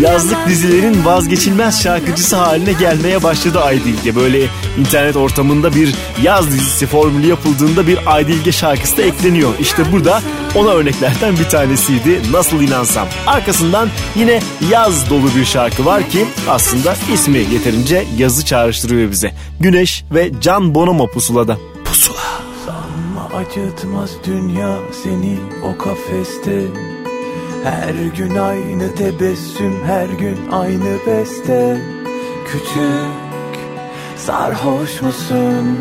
Yazlık 0.00 0.48
dizilerin 0.48 1.04
vazgeçilmez 1.04 1.82
şarkıcısı 1.82 2.36
haline 2.36 2.72
gelmeye 2.72 3.22
başladı 3.22 3.60
Aydilge. 3.60 4.16
Böyle 4.16 4.46
internet 4.78 5.16
ortamında 5.16 5.74
bir 5.74 5.94
yaz 6.22 6.46
dizisi 6.46 6.86
formülü 6.86 7.26
yapıldığında 7.26 7.86
bir 7.86 7.98
Aydilge 8.06 8.52
şarkısı 8.52 8.96
da 8.96 9.02
ekleniyor. 9.02 9.54
İşte 9.60 9.92
burada 9.92 10.22
ona 10.54 10.68
örneklerden 10.68 11.36
bir 11.38 11.44
tanesiydi 11.44 12.32
Nasıl 12.32 12.60
İnansam. 12.60 13.08
Arkasından 13.26 13.88
yine 14.16 14.40
yaz 14.70 15.10
dolu 15.10 15.34
bir 15.36 15.44
şarkı 15.44 15.84
var 15.84 16.10
ki 16.10 16.24
aslında 16.48 16.96
ismi 17.14 17.38
yeterince 17.38 18.04
yazı 18.18 18.44
çağrıştırıyor 18.44 19.10
bize. 19.10 19.32
Güneş 19.60 20.04
ve 20.14 20.30
Can 20.40 20.74
Bonomo 20.74 21.10
pusulada. 21.10 21.58
Pusula. 21.84 22.16
Sanma 22.66 23.38
acıtmaz 23.38 24.10
dünya 24.26 24.78
seni 25.02 25.38
o 25.64 25.78
kafeste 25.78 26.62
Her 27.66 27.94
gün 28.16 28.36
aynı 28.36 28.94
tebessüm 28.94 29.84
her 29.84 30.08
gün 30.08 30.38
aynı 30.52 30.98
beste 31.06 31.80
Küçük 32.46 33.60
sarhoş 34.16 35.02
musun? 35.02 35.78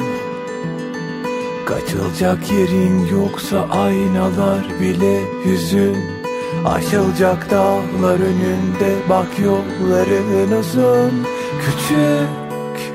Kaçılacak 1.65 2.51
yerin 2.51 3.07
yoksa 3.07 3.67
aynalar 3.71 4.79
bile 4.81 5.21
hüzün 5.45 5.97
Aşılacak 6.65 7.51
dağlar 7.51 8.19
önünde 8.19 8.95
bak 9.09 9.39
yolların 9.43 10.51
uzun 10.59 11.25
Küçük 11.61 12.93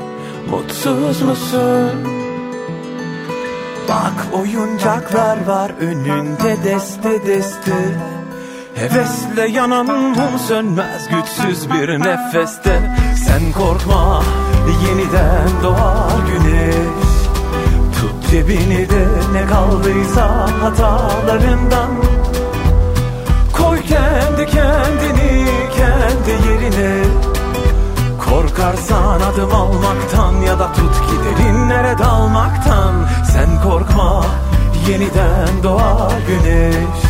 mutsuz 0.51 1.23
musun? 1.23 2.09
Bak 3.89 4.27
oyuncaklar 4.33 5.47
var 5.47 5.73
önünde 5.81 6.57
deste 6.65 7.27
deste 7.27 8.20
Hevesle 8.75 9.49
yanan 9.49 9.87
mum 9.87 10.39
sönmez 10.49 11.09
güçsüz 11.09 11.71
bir 11.71 12.01
nefeste. 12.01 12.97
Sen 13.27 13.53
korkma 13.53 14.23
yeniden 14.89 15.49
doğar 15.63 16.13
güneş. 16.33 16.75
Tut 18.01 18.31
cebini 18.31 18.91
de 18.91 19.07
ne 19.33 19.47
kaldıysa 19.47 20.49
hatalarından. 20.63 21.91
Koy 23.53 23.83
kendi 23.83 24.47
kendini 24.47 25.45
kendi 25.77 26.49
yerine. 26.49 27.05
Korkarsan 28.25 29.21
adım 29.21 29.55
almaktan 29.55 30.33
ya 30.47 30.59
da 30.59 30.73
tut 30.73 30.95
ki 30.95 31.17
derinlere 31.25 31.99
dalmaktan. 31.99 32.95
Sen 33.33 33.63
korkma 33.63 34.27
yeniden 34.89 35.63
doğar 35.63 36.13
güneş 36.29 37.10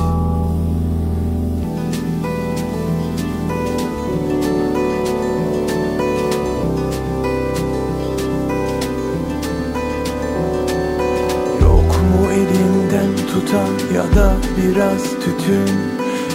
tutan 13.45 13.95
ya 13.95 14.03
da 14.15 14.33
biraz 14.57 15.03
tütün 15.03 15.69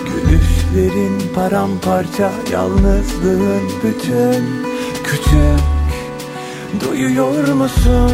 Gülüşlerin 0.07 1.35
paramparça 1.35 2.31
yalnızlığın 2.53 3.63
bütün 3.85 4.45
Küçük 5.05 5.61
duyuyor 6.81 7.49
musun? 7.49 8.13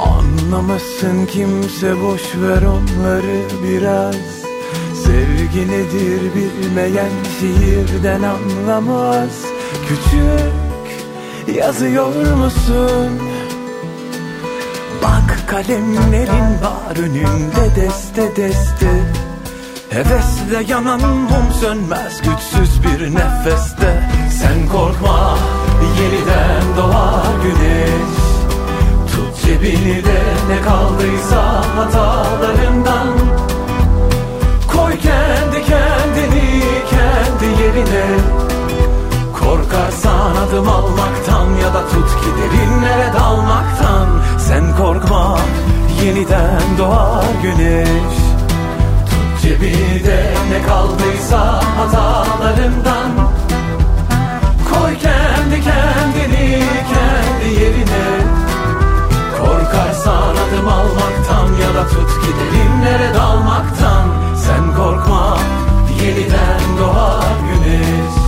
Anlamasın 0.00 1.26
kimse 1.26 2.02
boş 2.02 2.22
ver 2.36 2.62
onları 2.62 3.40
biraz 3.64 4.16
Sevgi 5.04 5.68
nedir 5.70 6.20
bilmeyen 6.34 7.12
şiirden 7.40 8.22
anlamaz 8.22 9.44
Küçük 9.88 11.56
yazıyor 11.56 12.34
musun? 12.34 13.25
Kalemlerin 15.46 16.62
var 16.62 16.96
önünde 16.96 17.76
deste 17.76 18.36
deste. 18.36 18.90
Hevesle 19.90 20.72
yanan 20.72 21.00
mum 21.00 21.52
sönmez 21.60 22.22
güçsüz 22.22 22.82
bir 22.82 23.14
nefeste. 23.14 24.10
Sen 24.30 24.68
korkma 24.68 25.38
yeniden 26.00 26.76
doğar 26.76 27.26
güneş. 27.42 28.16
Tut 29.12 29.44
cebini 29.46 30.04
de 30.04 30.22
ne 30.48 30.62
kaldıysa 30.62 31.62
hatalarından. 31.76 33.08
Koy 34.72 34.98
kendi 34.98 35.64
kendini 35.66 36.62
kendi 36.90 37.62
yerine 37.62 38.06
Korkarsan 40.06 40.36
adım 40.36 40.68
almaktan 40.68 41.46
ya 41.62 41.74
da 41.74 41.88
tut 41.88 42.08
ki 42.08 42.30
derinlere 42.38 43.12
dalmaktan. 43.18 44.08
Sen 44.38 44.76
korkma 44.76 45.38
yeniden 46.04 46.78
doğar 46.78 47.24
güneş. 47.42 48.16
Tut 49.10 49.42
cebini 49.42 50.04
de 50.04 50.34
ne 50.50 50.66
kaldıysa 50.66 51.62
hatalarından. 51.76 53.10
Koy 54.70 54.94
kendi 54.98 55.62
kendini 55.64 56.62
kendi 56.92 57.60
yerine. 57.60 58.06
Korkarsan 59.38 60.34
adım 60.44 60.68
almaktan 60.68 61.48
ya 61.62 61.74
da 61.74 61.88
tut 61.88 62.10
ki 62.22 62.30
derinlere 62.38 63.14
dalmaktan. 63.14 64.08
Sen 64.46 64.76
korkma 64.76 65.38
yeniden 66.02 66.78
doğar 66.78 67.36
güneş 67.48 68.25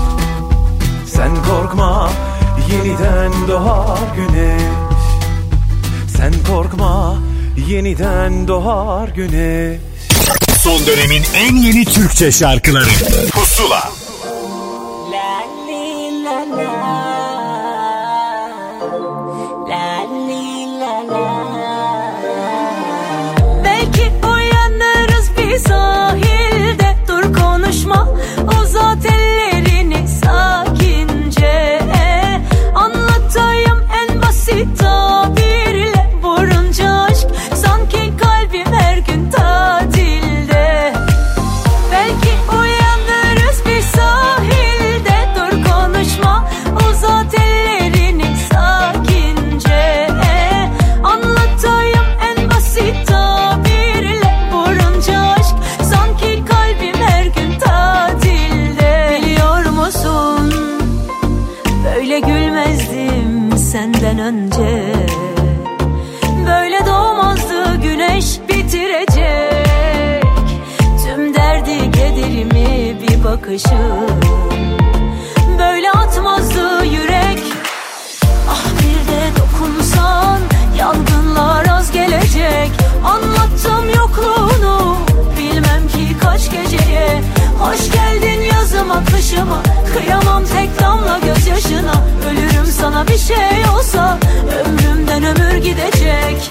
Sen 1.19 1.37
korkma 1.43 2.11
yeniden 2.73 3.33
doğar 3.49 3.99
güneş. 4.16 4.62
Sen 6.16 6.33
korkma 6.53 7.16
yeniden 7.69 8.49
doğar 8.49 9.09
güneş. 9.09 9.81
Son 10.62 10.87
dönemin 10.87 11.23
en 11.35 11.57
yeni 11.57 11.85
Türkçe 11.85 12.33
şarkıları. 12.33 12.89
Pusula. 13.33 13.91
Belki 15.12 16.25
bakışın 73.59 74.21
Böyle 75.59 75.91
atmazdı 75.91 76.85
yürek. 76.85 77.43
Ah 78.51 78.65
bir 78.79 79.13
de 79.13 79.41
dokunsan 79.41 80.41
yangınlar 80.79 81.67
az 81.67 81.93
gelecek. 81.93 82.71
Anlattım 83.05 83.91
yokluğunu 83.97 84.97
bilmem 85.39 85.89
ki 85.89 86.17
kaç 86.21 86.51
geceye. 86.51 87.23
Hoş 87.59 87.93
geldin 87.93 88.43
yazıma 88.43 89.05
kışıma 89.05 89.63
Kıyamam 89.93 90.45
tek 90.45 90.81
damla 90.81 91.19
gözyaşına. 91.19 91.95
Ölürüm 92.31 92.67
sana 92.67 93.09
bir 93.09 93.19
şey 93.19 93.71
olsa 93.77 94.19
Ömrümden 94.65 95.25
ömür 95.25 95.57
gidecek 95.57 96.51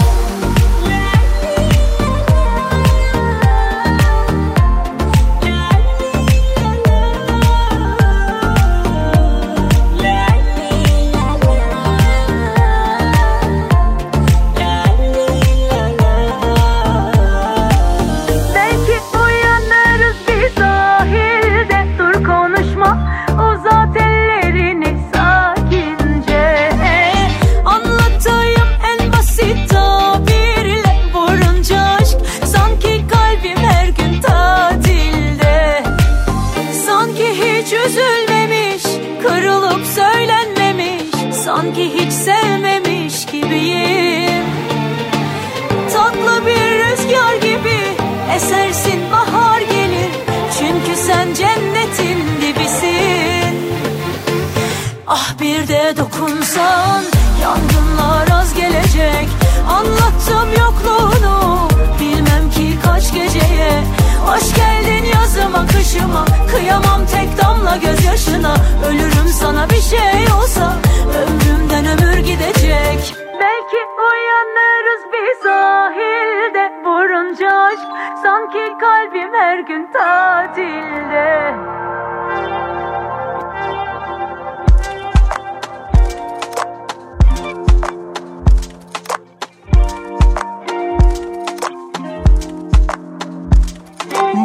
de 55.88 55.97
dokunsan 55.97 57.03
Yangınlar 57.41 58.27
az 58.39 58.53
gelecek. 58.53 59.27
Anlattım 59.69 60.49
yokluğunu 60.59 61.67
Bilmem 61.99 62.49
ki 62.51 62.79
kaç 62.85 63.13
geceye. 63.13 63.83
Hoş 64.25 64.55
geldin 64.55 65.05
yazıma 65.15 65.67
kışıma 65.67 66.25
Kıyamam 66.51 67.05
tek 67.05 67.38
damla 67.38 67.77
gözyaşına. 67.77 68.55
Ölürüm 68.88 69.27
sana 69.41 69.69
bir 69.69 69.81
şey 69.81 70.33
olsa 70.41 70.73
Ömrümden 71.21 71.85
ömür 71.85 72.17
gidecek. 72.17 73.15
Belki 73.41 73.79
uyanırız 74.07 75.03
bir 75.13 75.43
sahilde 75.43 76.71
Vurunca 76.85 77.49
aşk 77.57 77.88
sanki 78.23 78.77
kalbim 78.79 79.33
her 79.33 79.59
gün 79.59 79.91
tatilde 79.93 81.55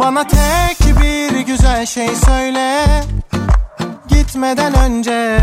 Bana 0.00 0.26
tek 0.26 0.78
bir 1.00 1.40
güzel 1.40 1.86
şey 1.86 2.16
söyle. 2.16 2.86
Gitmeden 4.08 4.74
önce 4.74 5.38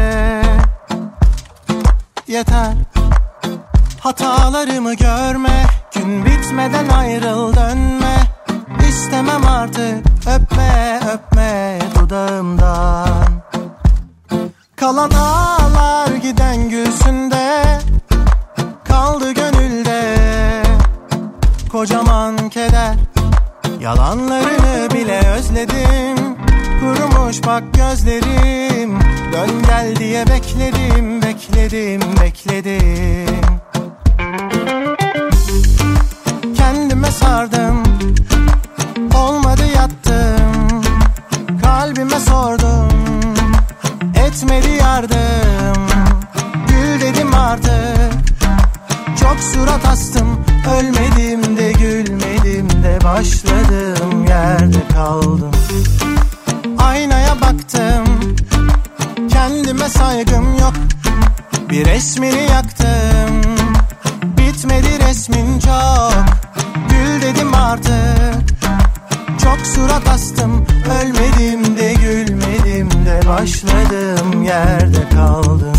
Yeter. 2.27 2.73
Hatalarımı 3.99 4.93
görme. 4.93 5.65
Gün 5.93 6.25
bitmeden 6.25 6.89
ayrıl 6.89 7.55
dönme. 7.55 8.17
İstemem 8.89 9.47
artık. 9.47 10.05
Öpme 10.35 10.99
öpme 11.13 11.79
dudağımdan. 11.99 13.07
Kalan 14.75 15.11
ağlar 15.11 16.07
giden 16.07 16.69
gülsünde. 16.69 17.63
Kaldı 18.83 19.31
gönülde 19.31 20.15
Kocaman 21.71 22.49
keder 22.49 22.95
Yalanlarını 23.79 24.89
bile 24.93 25.19
özledim. 25.27 26.37
Kurumuş 26.79 27.45
bak 27.45 27.63
gözlerim. 27.73 28.99
Dön 29.33 29.49
gel 29.67 29.95
diye 29.95 30.27
bekledim 30.27 31.21
Bekledim 31.21 32.01
bekledim. 32.21 33.41
Kendime 36.57 37.11
sardım. 37.11 37.83
Olmadı 39.15 39.63
yattım. 39.75 40.81
Kalbime 41.63 42.19
sordum. 42.19 42.89
Etmedi 44.25 44.69
yardım. 44.69 45.87
Gül 46.67 47.01
dedim 47.01 47.33
artık. 47.33 48.11
Çok 49.19 49.39
surat 49.39 49.85
astım 49.85 50.48
Ölmedim 50.67 51.57
de 51.57 51.71
gülmedim 51.71 52.69
de 52.83 52.99
Başladım 53.03 54.25
yerde 54.27 54.87
kaldım. 54.93 55.51
Aynaya 56.77 57.41
baktım 57.41 58.35
Kendime 59.29 59.89
saygım 59.89 60.57
yok. 60.59 60.73
Bir 61.69 61.85
resmini 61.85 62.51
yaktım 62.51 63.41
Bitmedi 64.23 64.99
resmin 65.07 65.59
çok. 65.59 66.25
Gül 66.89 67.21
dedim 67.21 67.53
artık 67.53 68.57
Çok 69.43 69.57
surat 69.67 70.07
astım. 70.07 70.65
Ölmedim 71.01 71.77
de 71.77 71.93
gülmedim 71.93 72.89
de 73.05 73.21
Başladım 73.27 74.43
yerde 74.43 75.09
kaldım 75.15 75.73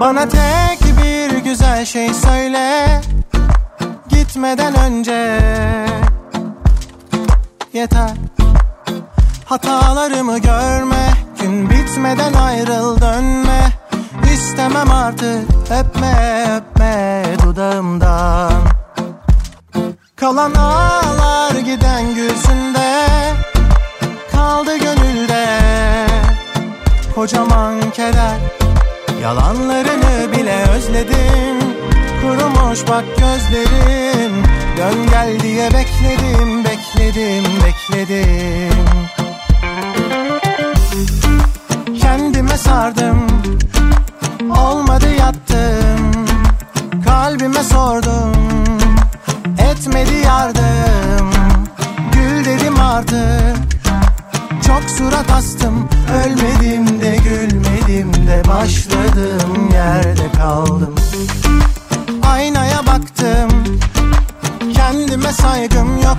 Bana 0.00 0.28
tek 0.28 0.80
bir 0.82 1.38
güzel 1.38 1.84
şey 1.84 2.14
söyle. 2.14 3.00
Gitmeden 4.08 4.74
önce 4.74 5.40
Yeter. 7.72 8.10
Hatalarımı 9.44 10.38
görme. 10.38 11.10
Gün 11.40 11.70
bitmeden 11.70 12.32
ayrıl 12.32 13.00
dönme. 13.00 13.72
İstemem 14.34 14.90
artık. 14.90 15.48
Öpme 15.70 16.44
öpme 16.56 17.22
dudağımdan. 17.44 18.52
Kalan 20.16 20.54
ağlar 20.54 21.54
giden 21.54 22.14
gülsünde 22.14 23.08
Kaldı 24.32 24.76
gönülde 24.76 25.46
Kocaman 27.14 27.90
keder 27.90 28.57
Yalanlarını 29.22 30.32
bile 30.32 30.64
özledim. 30.76 31.58
Kurumuş 32.22 32.88
bak 32.88 33.04
gözlerim. 33.18 34.32
Dön 34.76 35.06
gel 35.10 35.40
diye 35.40 35.70
bekledim 35.70 36.64
Bekledim 36.64 37.44
bekledim. 37.64 38.78
Kendime 42.00 42.56
sardım. 42.56 43.26
Olmadı 44.58 45.06
yattım. 45.18 46.26
Kalbime 47.04 47.62
sordum. 47.62 48.32
Etmedi 49.58 50.14
yardım. 50.26 51.30
Gül 52.12 52.44
dedim 52.44 52.80
artık 52.80 53.77
Çok 54.68 54.90
surat 54.90 55.30
astım 55.30 55.88
Ölmedim 56.24 57.00
de 57.00 57.16
gülmedim 57.16 58.12
de 58.12 58.42
Başladım 58.48 59.70
yerde 59.72 60.32
kaldım. 60.38 60.94
Aynaya 62.22 62.86
baktım 62.86 63.64
Kendime 64.74 65.32
saygım 65.32 66.02
yok. 66.02 66.16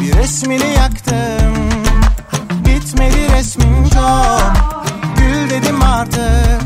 Bir 0.00 0.16
resmini 0.16 0.74
yaktım 0.74 1.54
Bitmedi 2.50 3.32
resmin 3.36 3.84
çok. 3.84 4.52
Gül 5.16 5.50
dedim 5.50 5.82
artık 5.82 6.60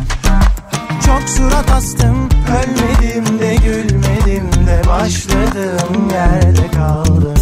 Çok 1.06 1.28
surat 1.28 1.70
astım. 1.70 2.28
Ölmedim 2.48 3.38
de 3.38 3.54
gülmedim 3.54 4.66
de 4.66 4.82
Başladım 4.88 6.08
yerde 6.12 6.70
kaldım 6.70 7.36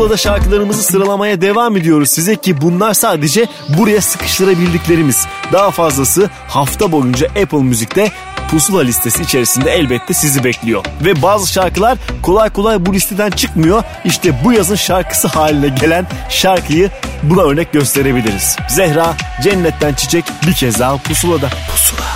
Pusula'da 0.00 0.16
şarkılarımızı 0.16 0.82
sıralamaya 0.82 1.40
devam 1.40 1.76
ediyoruz 1.76 2.10
size 2.10 2.36
ki 2.36 2.60
bunlar 2.60 2.94
sadece 2.94 3.46
buraya 3.68 4.00
sıkıştırabildiklerimiz. 4.00 5.26
Daha 5.52 5.70
fazlası 5.70 6.30
hafta 6.48 6.92
boyunca 6.92 7.26
Apple 7.26 7.62
Müzik'te 7.62 8.12
Pusula 8.50 8.80
listesi 8.80 9.22
içerisinde 9.22 9.70
elbette 9.70 10.14
sizi 10.14 10.44
bekliyor. 10.44 10.84
Ve 11.04 11.22
bazı 11.22 11.52
şarkılar 11.52 11.98
kolay 12.22 12.50
kolay 12.50 12.86
bu 12.86 12.94
listeden 12.94 13.30
çıkmıyor. 13.30 13.82
İşte 14.04 14.44
bu 14.44 14.52
yazın 14.52 14.74
şarkısı 14.74 15.28
haline 15.28 15.68
gelen 15.68 16.06
şarkıyı 16.28 16.90
buna 17.22 17.42
örnek 17.42 17.72
gösterebiliriz. 17.72 18.56
Zehra 18.68 19.16
Cennetten 19.42 19.94
Çiçek 19.94 20.24
bir 20.46 20.52
kez 20.52 20.78
daha 20.78 20.96
Pusula'da. 20.96 21.48
Pusula. 21.72 22.06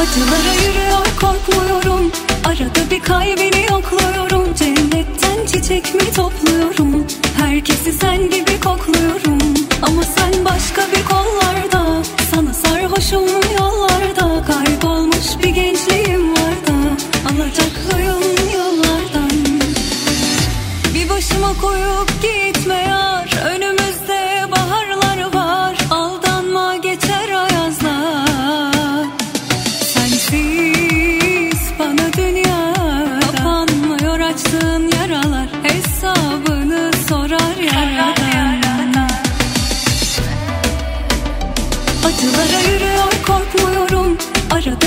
Acılara 0.00 0.54
yürüyor 0.54 1.06
korkmuyorum 1.20 2.12
Arada 2.44 2.90
bir 2.90 3.00
kalbini 3.00 3.66
yokluyorum 3.70 4.54
Cennetten 4.54 5.46
çiçek 5.46 5.94
mi 5.94 6.00
topluyorum 6.46 7.06
Herkesi 7.36 7.92
sen 7.92 8.30
gibi 8.30 8.60
kokluyorum. 8.64 9.38
Ama 9.82 10.02
sen 10.02 10.44
başka 10.44 10.82
bir 10.92 11.04
kollarda. 11.04 12.02
Sana 12.34 12.54
sarhoşum 12.54 13.26
yollarda. 13.58 14.44
Kaybolmuş 14.46 15.15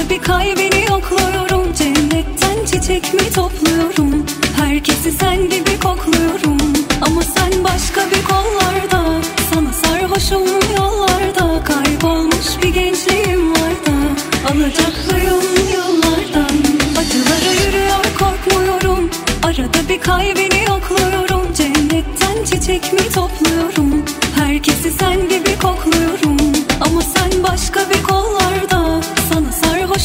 bir 0.09 0.21
kalbini 0.21 0.85
yokluyorum. 0.89 1.73
Cennetten 1.73 2.65
çiçek 2.65 3.13
mi 3.13 3.31
topluyorum? 3.35 4.25
Herkesi 4.57 5.11
sen 5.11 5.49
gibi 5.49 5.79
kokluyorum. 5.83 6.57
Ama 7.01 7.21
sen 7.21 7.63
başka 7.63 8.01
bir 8.11 8.23
kollarda 8.23 9.21
Sana 9.53 9.73
sarhoşum 9.73 10.47
yollarda. 10.77 11.63
Kaybolmuş 11.63 12.63
bir 12.63 12.69
gençliğim 12.69 13.51
var 13.51 13.71
da 13.85 13.95
Alacaklıyım 14.49 15.43
yollardan. 15.75 16.55
Acılara 16.99 17.51
yürüyor 17.65 18.03
korkmuyorum. 18.19 19.09
Arada 19.43 19.89
bir 19.89 20.01
kalbini 20.01 20.48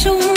sarhoşum 0.05 0.34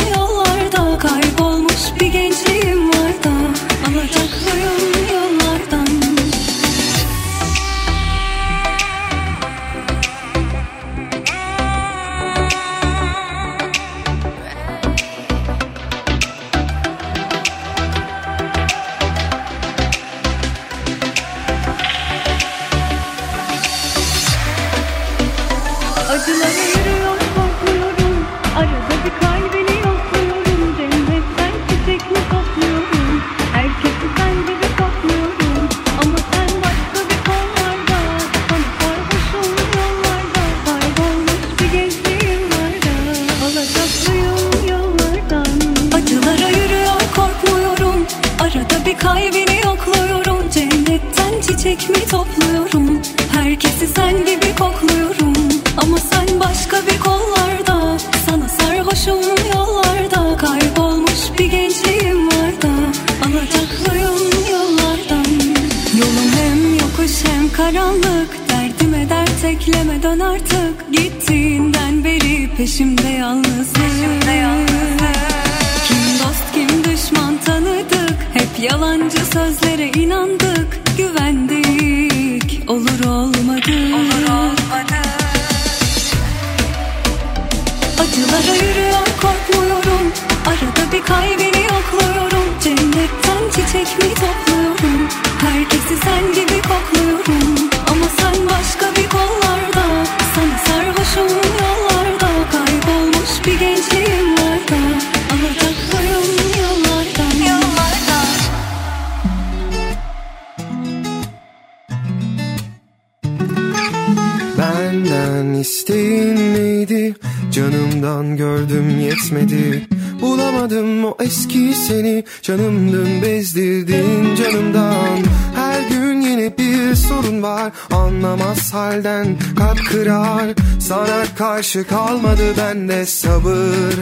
Karşı 131.67 131.87
kalmadı 131.87 132.57
bende 132.57 133.05
sabır. 133.05 133.93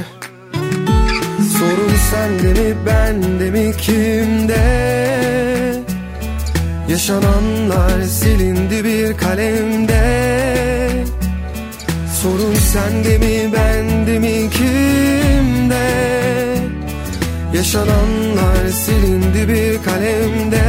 Sorun 1.58 1.96
sende 2.12 2.62
mi 2.62 2.76
bende 2.86 3.52
mi 3.52 3.78
kimde? 3.78 4.66
Yaşananlar 6.90 8.02
silindi 8.02 8.84
bir 8.84 9.18
kalemde. 9.18 10.04
Sorun 12.22 12.56
sende 12.56 13.18
mi 13.18 13.54
bende 13.54 14.20
mi 14.20 14.50
kimde? 14.50 15.88
Yaşananlar 17.54 18.70
silindi 18.86 19.48
bir 19.48 19.84
kalemde 19.84 20.65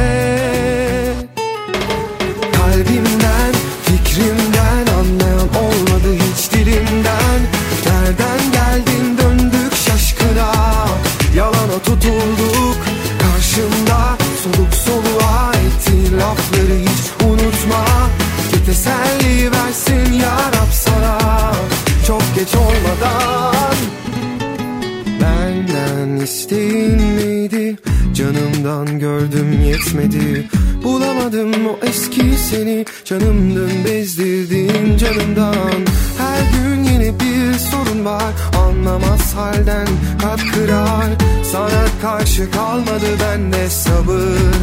isteğin 26.27 27.17
neydi? 27.17 27.75
Canımdan 28.13 28.99
gördüm 28.99 29.61
yetmedi. 29.65 30.47
Bulamadım 30.83 31.51
o 31.67 31.85
eski 31.85 32.21
seni. 32.49 32.85
Canımdın 33.05 33.71
bezdirdin 33.85 34.97
canımdan. 34.97 35.81
Her 36.17 36.41
gün 36.53 36.83
yine 36.83 37.19
bir 37.19 37.53
sorun 37.59 38.05
var. 38.05 38.33
Anlamaz 38.57 39.33
halden 39.35 39.87
kalp 40.21 40.53
kırar. 40.53 41.09
Sana 41.51 41.85
karşı 42.01 42.51
kalmadı 42.51 43.05
bende 43.21 43.69
sabır. 43.69 44.53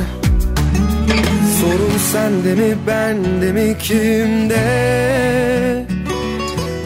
Sorun 1.60 1.98
sende 2.12 2.54
mi 2.54 2.76
bende 2.86 3.52
mi 3.52 3.76
kimde? 3.78 4.64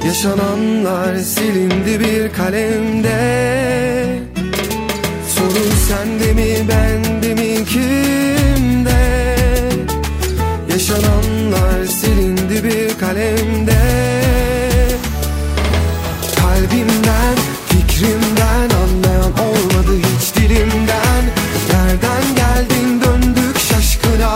Yaşananlar 0.07 1.17
silindi 1.17 2.01
bir 2.01 2.33
kalemde 2.33 3.19
sende 5.89 6.33
mi 6.35 6.51
bende 6.69 7.35
mi 7.35 7.65
kimde? 7.65 9.01
Yaşananlar 10.71 11.85
silindi 12.01 12.65
bir 12.65 12.99
kalemde. 12.99 13.81
Kalbimden, 16.41 17.37
fikrimden 17.69 18.69
anlayan 18.83 19.33
olmadı 19.33 19.93
hiç 20.07 20.37
dilimden. 20.37 21.23
Nereden 21.71 22.25
geldin 22.37 23.03
döndük 23.03 23.59
şaşkına? 23.59 24.35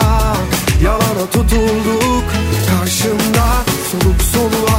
Yalana 0.85 1.27
tutulduk 1.33 2.25
karşımda 2.71 3.47
soluk 3.91 4.23
soluğa 4.33 4.72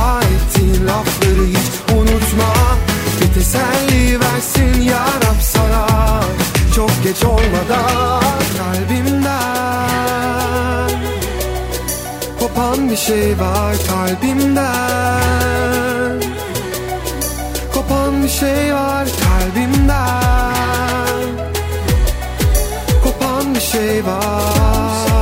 geç 7.14 7.24
olmadan 7.26 8.24
kalbimden. 8.58 9.34
Kopan 12.40 12.90
bir 12.90 12.96
şey 12.96 13.40
var 13.40 13.76
kalbimden. 13.90 14.64
Kopan 17.74 18.24
bir 18.24 18.30
şey 18.30 18.74
var 18.74 19.08
kalbimden. 19.24 19.94
Kopan 23.04 23.56
bir 23.56 23.62
şey 23.62 24.06
var 24.06 25.13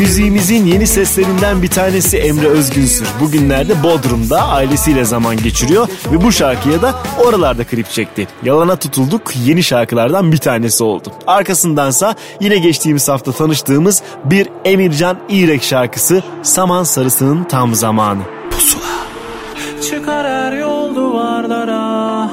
Müziğimizin 0.00 0.66
yeni 0.66 0.86
seslerinden 0.86 1.62
bir 1.62 1.68
tanesi 1.68 2.18
Emre 2.18 2.46
Özgünsür. 2.46 3.08
Bugünlerde 3.20 3.82
Bodrum'da 3.82 4.42
ailesiyle 4.42 5.04
zaman 5.04 5.36
geçiriyor 5.36 5.88
ve 6.12 6.22
bu 6.22 6.32
şarkıya 6.32 6.82
da 6.82 6.94
oralarda 7.26 7.64
klip 7.64 7.90
çekti. 7.90 8.28
Yalana 8.42 8.76
tutulduk 8.76 9.22
yeni 9.44 9.62
şarkılardan 9.62 10.32
bir 10.32 10.36
tanesi 10.36 10.84
oldu. 10.84 11.12
Arkasındansa 11.26 12.14
yine 12.40 12.58
geçtiğimiz 12.58 13.08
hafta 13.08 13.32
tanıştığımız 13.32 14.02
bir 14.24 14.48
Emircan 14.64 15.18
İrek 15.28 15.62
şarkısı 15.62 16.22
Saman 16.42 16.84
Sarısı'nın 16.84 17.44
tam 17.44 17.74
zamanı. 17.74 18.22
Çıkar 19.90 20.26
her 20.26 20.52
yol 20.52 20.94
duvarlara 20.94 22.30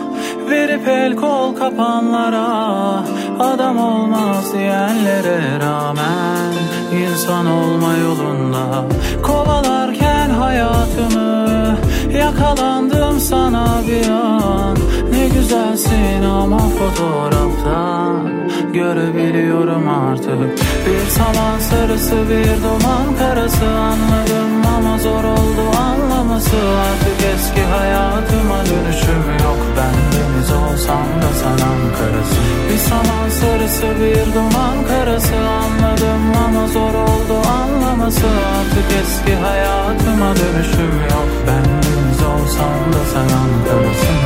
Verip 0.49 0.87
el 0.87 1.15
kol 1.15 1.55
kapanlara 1.55 3.03
Adam 3.39 3.77
olmaz 3.79 4.53
diyenlere 4.53 5.59
rağmen 5.59 6.53
insan 6.91 7.45
olma 7.45 7.93
yolunda. 7.97 8.85
Kovalarken 9.23 10.29
hayatımı 10.29 11.77
Yakalandım 12.13 13.19
sana 13.19 13.81
bir 13.87 14.09
an. 14.09 14.77
Ne 15.11 15.27
güzelsin 15.27 16.23
ama 16.23 16.59
fotoğraftan 16.59 18.29
Görebiliyorum 18.73 19.89
artık. 19.89 20.59
Bir 20.85 21.09
saman 21.09 21.59
sarısı 21.59 22.15
bir 22.29 22.63
duman 22.63 23.15
karası 23.19 23.65
Anladım 23.65 24.65
ama 24.77 24.97
zor 24.97 25.23
oldu 25.23 25.77
anlaması. 25.79 26.55
Artık 26.57 27.25
eski 27.35 27.61
hayatıma 27.61 28.59
dönüşüm 28.65 29.23
yok 29.43 29.57
Ben 29.77 30.16
deniz 30.47 30.51
olsam 30.51 31.07
da 31.21 31.33
sen 31.41 31.67
Ankara'sın 31.67 32.43
Bir 32.69 32.77
saman 32.77 33.29
sarısı 33.29 33.87
bir 34.01 34.33
duman 34.33 34.87
karası. 34.87 35.35
Anladım 35.35 36.21
ama 36.45 36.67
zor 36.67 36.93
oldu 36.93 37.47
anlaması. 37.61 38.27
Artık 38.27 38.85
eski 39.01 39.35
hayatıma 39.35 40.35
dönüşüm 40.35 41.01
yok. 41.11 41.29
Ben 41.47 41.63
deniz 41.65 42.21
olsam 42.21 42.93
da 42.93 43.01
sen 43.13 43.35
Ankara'sın 43.37 44.16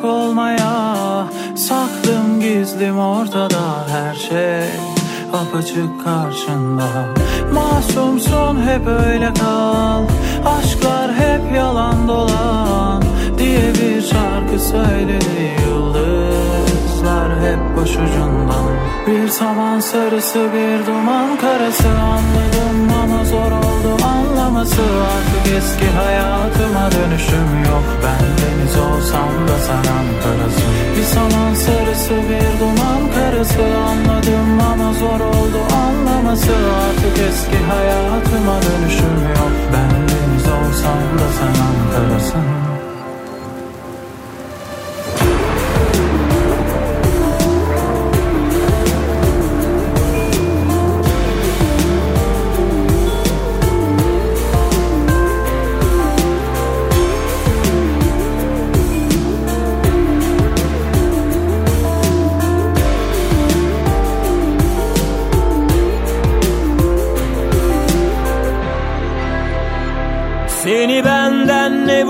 yok 0.00 0.04
olmaya. 0.04 1.26
Saklım 1.56 2.40
gizlim 2.40 2.98
ortada 2.98 3.88
her 3.88 4.14
şey. 4.14 4.68
Apaçık 5.32 6.04
karşında. 6.04 6.88
Masumsun 7.54 8.62
hep 8.66 8.86
öyle 8.86 9.34
kal. 9.34 10.04
Aşklar 10.58 11.14
hep 11.14 11.56
yalan 11.56 12.08
dolan 12.08 13.02
Diye 13.38 13.72
bir 13.74 14.02
şarkı 14.02 14.58
söyledi 14.58 15.56
Yıldızlar 15.66 17.30
hep 17.40 17.76
başucundan. 17.76 18.70
Bir 19.06 19.28
saman 19.28 19.80
sarısı 19.80 20.38
bir 20.38 20.86
duman 20.86 21.36
karası 21.36 21.88
Anladım 21.88 22.92
ama 23.02 23.24
zor 23.24 23.52
oldu 23.52 23.99
anlaması 24.40 24.82
Artık 24.82 25.52
eski 25.56 25.90
hayatıma 25.90 26.92
dönüşüm 26.92 27.64
yok. 27.64 27.84
Ben 28.04 28.24
deniz 28.38 28.76
olsam 28.76 29.48
da 29.48 29.58
sen 29.66 29.76
Ankara'sın 29.76 30.72
Bir 30.96 31.02
saman 31.02 31.54
sarısı 31.54 32.14
bir 32.14 32.60
duman 32.60 33.02
karası 33.14 33.62
Anladım 33.88 34.60
ama 34.72 34.92
zor 34.92 35.20
oldu 35.20 35.60
anlaması. 35.86 36.52
Artık 36.84 37.18
eski 37.28 37.56
hayatıma 37.70 38.56
dönüşüm 38.62 39.18
yok. 39.36 39.52
Ben 39.72 39.90
deniz 39.90 40.46
olsam 40.46 41.18
da 41.18 41.28
sen 41.38 41.54
Ankara'sın 41.62 42.69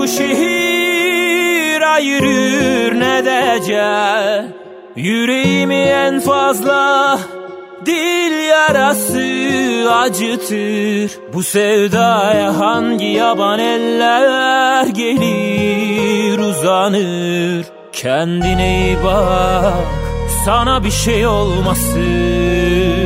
bu 0.01 0.07
şehir 0.07 1.81
ayırır 1.81 2.99
ne 2.99 3.25
de 3.25 3.55
ecel 3.55 4.47
Yüreğimi 4.95 5.75
en 5.75 6.19
fazla 6.19 7.19
dil 7.85 8.47
yarası 8.49 9.19
acıtır. 9.93 11.33
Bu 11.33 11.43
sevdaya 11.43 12.59
hangi 12.59 13.05
yaban 13.05 13.59
eller 13.59 14.85
gelir? 14.85 16.39
Uzanır 16.39 17.65
Kendine 17.93 18.79
iyi 18.79 18.97
bak 19.03 19.73
sana 20.45 20.83
bir 20.83 20.91
şey 20.91 21.27
olmasın 21.27 23.00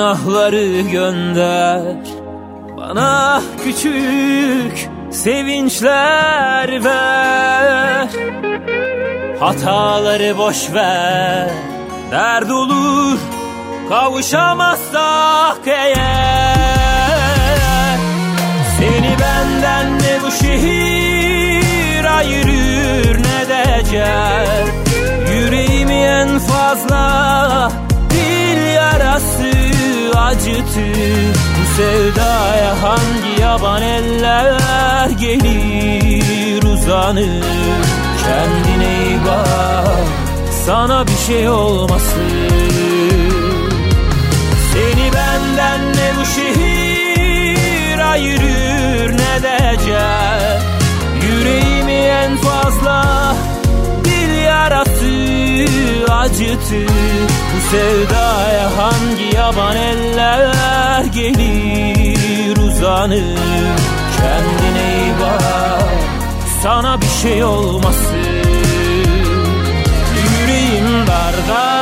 Günahları 0.00 0.80
gönder. 0.80 1.96
Bana 2.76 3.42
küçük 3.64 4.88
sevinçler 5.10 6.84
ver. 6.84 8.08
Hataları 9.40 10.38
boş 10.38 10.74
ver. 10.74 11.50
Dert 12.10 12.50
olur 12.50 13.18
kavuşamazsak 13.88 15.66
eğer. 15.66 16.56
Seni 18.78 19.16
benden 19.20 19.98
ne 19.98 20.22
bu 20.26 20.30
şehir 20.44 22.04
ayırır 22.04 23.18
ne 23.18 23.48
de 23.48 23.64
ecel 23.80 24.66
Yüreğimi 25.34 25.94
en 25.94 26.38
fazla 26.38 27.89
acıtır 30.16 31.34
Bu 31.56 31.76
sevdaya 31.76 32.82
hangi 32.82 33.40
yaban 33.40 33.82
eller 33.82 35.10
gelir 35.10 36.62
uzanır? 36.62 37.44
Kendine 38.24 39.04
iyi 39.06 39.18
bak 39.26 40.06
sana 40.66 41.06
bir 41.06 41.16
şey 41.26 41.48
olmasın. 41.48 42.20
Seni 44.72 45.12
benden 45.12 45.80
ne 45.92 46.12
bu 46.20 46.24
şehir 46.26 46.69
acıtır 56.20 56.88
Bu 57.50 57.70
sevdaya 57.70 58.70
hangi 58.76 59.36
yaban 59.36 59.76
eller 59.76 61.04
gelir 61.04 62.56
uzanır? 62.56 63.38
Kendine 64.16 65.02
iyi 65.02 65.12
bak 65.20 65.90
sana 66.62 67.00
bir 67.00 67.22
şey 67.22 67.44
olmasın. 67.44 68.16
Yüreğim 70.40 71.06
darda 71.06 71.80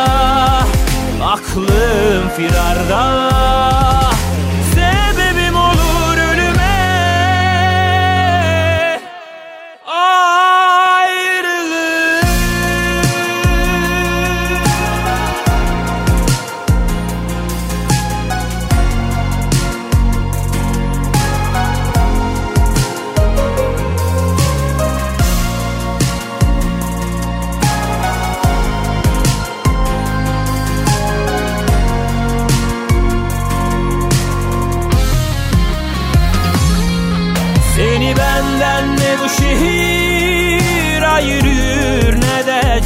aklım 1.24 2.28
firarda 2.36 3.28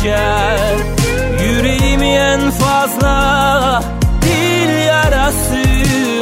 ecel 0.02 0.78
Yüreğimi 1.44 2.06
en 2.06 2.50
fazla 2.50 3.82
dil 4.22 4.86
yarası 4.86 5.62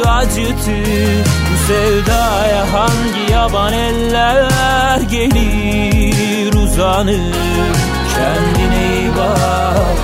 acıtır 0.07 1.25
Bu 1.51 1.67
sevdaya 1.67 2.73
hangi 2.73 3.31
yaban 3.31 3.73
eller 3.73 5.01
gelir 5.01 6.53
uzanır? 6.53 7.35
Kendine 8.15 8.99
iyi 8.99 9.09
bak 9.17 9.97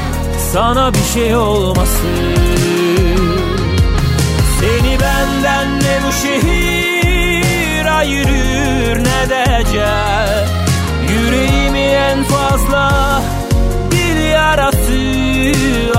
sana 0.53 0.93
bir 0.93 1.13
şey 1.13 1.35
olmasın 1.35 2.35
Seni 4.59 4.97
benden 4.99 5.79
ne 5.79 5.99
bu 6.07 6.11
şehir 6.27 7.85
ayırır 7.97 8.99
ne 8.99 9.29
de 9.29 9.63
Yüreğimi 11.09 11.79
en 11.79 12.23
fazla 12.23 13.21
yarası 14.37 14.99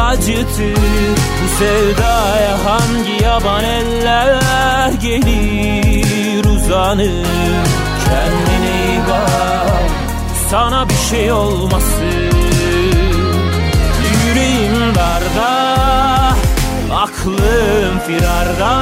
acıtır 0.01 0.77
Bu 1.43 1.49
sevdaya 1.59 2.57
hangi 2.65 3.25
yaban 3.25 3.65
eller 3.65 4.93
gelir 4.93 6.45
uzanır? 6.45 7.27
Kendine 8.05 8.71
iyi 8.89 9.01
bak 9.11 9.91
sana 10.51 10.89
bir 10.89 11.11
şey 11.11 11.33
olmasın. 11.33 12.33
Yüreğim 14.27 14.95
darda 14.95 15.69
aklım 16.93 17.99
firarda 18.07 18.73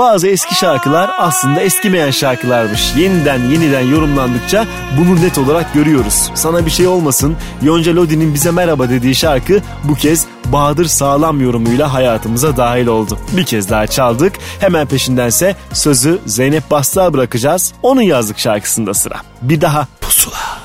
Bazı 0.00 0.28
eski 0.28 0.54
şarkılar 0.54 1.10
aslında 1.18 1.60
eskimeyen 1.60 2.10
şarkılarmış. 2.10 2.96
Yeniden 2.96 3.38
yeniden 3.38 3.80
yorumlandıkça 3.80 4.66
bunu 4.98 5.20
net 5.20 5.38
olarak 5.38 5.74
görüyoruz. 5.74 6.30
Sana 6.34 6.66
bir 6.66 6.70
şey 6.70 6.86
olmasın. 6.86 7.36
Yonca 7.62 7.96
Lodi'nin 7.96 8.34
bize 8.34 8.50
merhaba 8.50 8.88
dediği 8.88 9.14
şarkı 9.14 9.60
bu 9.84 9.94
kez 9.94 10.26
Bahadır 10.44 10.84
Sağlam 10.84 11.40
yorumuyla 11.40 11.92
hayatımıza 11.92 12.56
dahil 12.56 12.86
oldu. 12.86 13.18
Bir 13.36 13.44
kez 13.44 13.70
daha 13.70 13.86
çaldık. 13.86 14.32
Hemen 14.60 14.86
peşindense 14.86 15.56
sözü 15.72 16.18
Zeynep 16.26 16.70
Bastık'a 16.70 17.12
bırakacağız. 17.12 17.72
Onun 17.82 18.02
yazdık 18.02 18.38
şarkısında 18.38 18.94
sıra. 18.94 19.16
Bir 19.42 19.60
daha 19.60 19.86
pusula. 20.00 20.59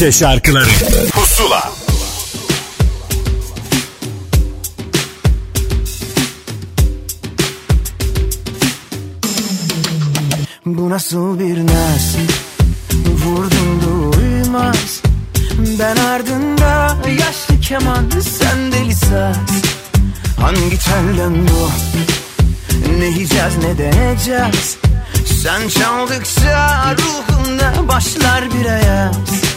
Türkçe 0.00 0.18
şarkıları. 0.18 0.68
Pusula. 1.12 1.72
Bu 10.66 10.90
nasıl 10.90 11.38
bir 11.38 11.66
naz 11.66 12.16
Vurdum 13.24 13.80
duymaz 13.82 15.02
Ben 15.78 15.96
ardında 15.96 16.96
yaşlı 17.08 17.60
keman 17.60 18.10
Sen 18.38 18.72
deli 18.72 18.94
saz. 18.94 19.36
Hangi 20.40 20.78
telden 20.78 21.48
bu? 21.48 21.70
Ne 22.98 23.04
yiyeceğiz 23.04 23.54
ne 23.62 23.78
deneyeceğiz 23.78 24.76
Sen 25.42 25.68
çaldıkça 25.68 26.96
ruhumda 26.96 27.88
başlar 27.88 28.44
bir 28.54 28.66
ayaz 28.66 29.49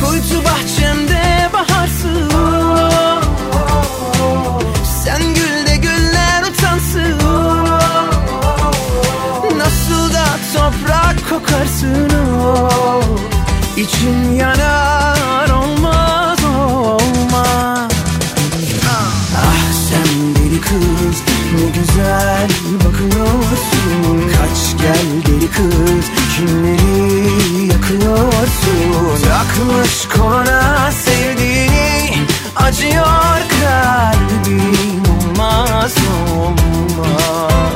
Kuytu 0.00 0.44
bahçemde 0.44 1.48
baharsın 1.52 2.30
Sen 5.04 5.22
gül 5.22 5.66
de 5.66 5.76
güller 5.76 6.42
utansın 6.42 7.18
Nasıl 9.58 10.14
da 10.14 10.24
toprak 10.54 11.30
kokarsın. 11.30 12.10
O 12.44 13.02
İçin 13.76 14.32
yanar 14.34 15.50
olmaz 15.50 16.38
olmaz. 16.44 17.92
Ah 19.36 19.72
sen 19.88 20.34
deli 20.34 20.60
kız 20.60 21.22
ne 21.54 21.80
güzel 21.80 22.48
bakıyorsun. 22.74 24.30
Kaç 24.32 24.82
gel 24.82 25.06
deli 25.26 25.50
kız 25.50 26.04
kimleri 26.36 27.47
yakıyorsun. 27.88 29.22
Takmış 29.28 30.08
koluna 30.08 30.92
sevdiğini. 30.92 32.26
Acıyor 32.56 33.38
kalbim. 33.60 35.02
Olmaz 35.10 35.94
olmaz. 36.36 37.72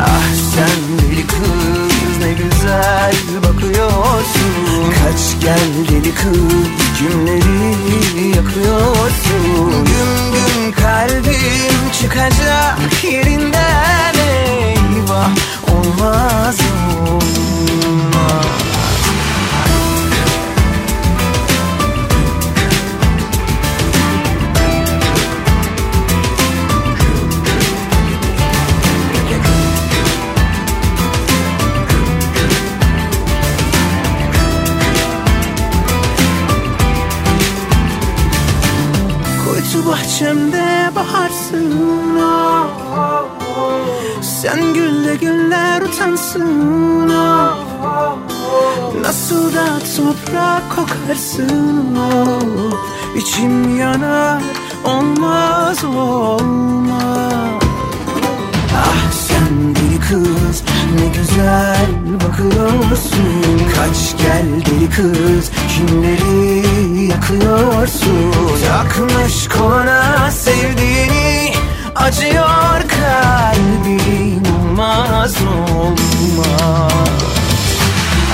Ah 0.00 0.34
sen 0.54 0.98
deli 0.98 1.26
kız 1.26 2.18
ne 2.20 2.32
güzel 2.32 3.14
bakıyorsun. 3.42 4.92
Kaç 5.02 5.40
gel 5.40 5.70
deli 5.90 6.14
kız 6.14 6.68
kimleri 6.98 8.28
yakıyorsun. 8.28 9.84
Gün 9.84 10.32
gün 10.32 10.72
kalbim 10.72 11.90
çıkacak 12.00 13.04
yerinden 13.04 14.14
eyvah 14.14 15.30
Olmaz 15.72 16.58
olmaz 17.00 18.61
içimde 40.12 40.90
baharsın 40.96 42.16
oh. 42.20 42.66
Sen 44.22 44.74
gülle 44.74 45.16
güller 45.16 45.82
utansın 45.82 47.10
oh. 47.10 47.48
Nasıl 49.02 49.54
da 49.54 49.66
toprak 49.96 50.62
kokarsın 50.76 51.96
oh. 51.96 53.16
İçim 53.16 53.78
yanar 53.78 54.42
olmaz 54.84 55.84
olmaz 55.84 57.62
Ah 58.76 59.12
sen 59.12 59.74
bir 59.74 60.00
kız 60.00 60.62
ne 60.96 61.06
güzel 61.18 61.86
bakıyorsun. 62.14 63.62
Kaç 63.76 64.22
gel 64.22 64.46
deli 64.66 64.90
kız. 64.90 65.50
Kimleri 65.68 66.66
yakıyorsun? 67.08 68.32
Takmış 68.68 69.48
kolana 69.48 70.30
sevdiğini 70.30 71.52
acıyor 71.96 72.82
kalbin. 72.88 74.42
Olmaz 74.72 75.36
olmaz. 75.76 76.92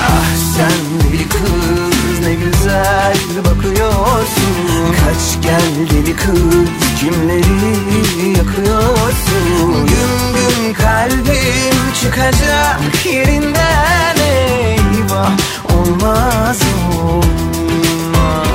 Ah 0.08 0.36
sen 0.56 1.10
deli 1.12 1.28
kız 1.28 2.20
ne 2.26 2.34
güzel 2.34 3.16
bakıyorsun 3.44 4.37
Kaç 4.86 5.42
gel 5.42 5.88
deli 5.90 6.16
kız 6.16 6.68
kimleri 7.00 8.38
yakıyorsun? 8.38 9.86
Gün 9.86 10.34
gün 10.34 10.74
kalbim 10.74 11.92
çıkacak 12.00 13.06
yerinden 13.06 14.16
eyvah 14.16 15.30
Olmaz 15.74 16.58
olmaz. 16.98 18.48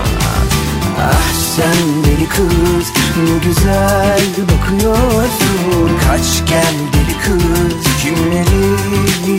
Ah 0.99 1.33
sen 1.55 2.03
deli 2.03 2.29
kız 2.29 2.91
ne 3.17 3.37
güzel 3.43 4.21
bakıyorsun. 4.37 5.99
Kaç 6.07 6.49
gel 6.49 6.75
deli 6.93 7.17
kız 7.19 7.83
kimleri 8.03 8.71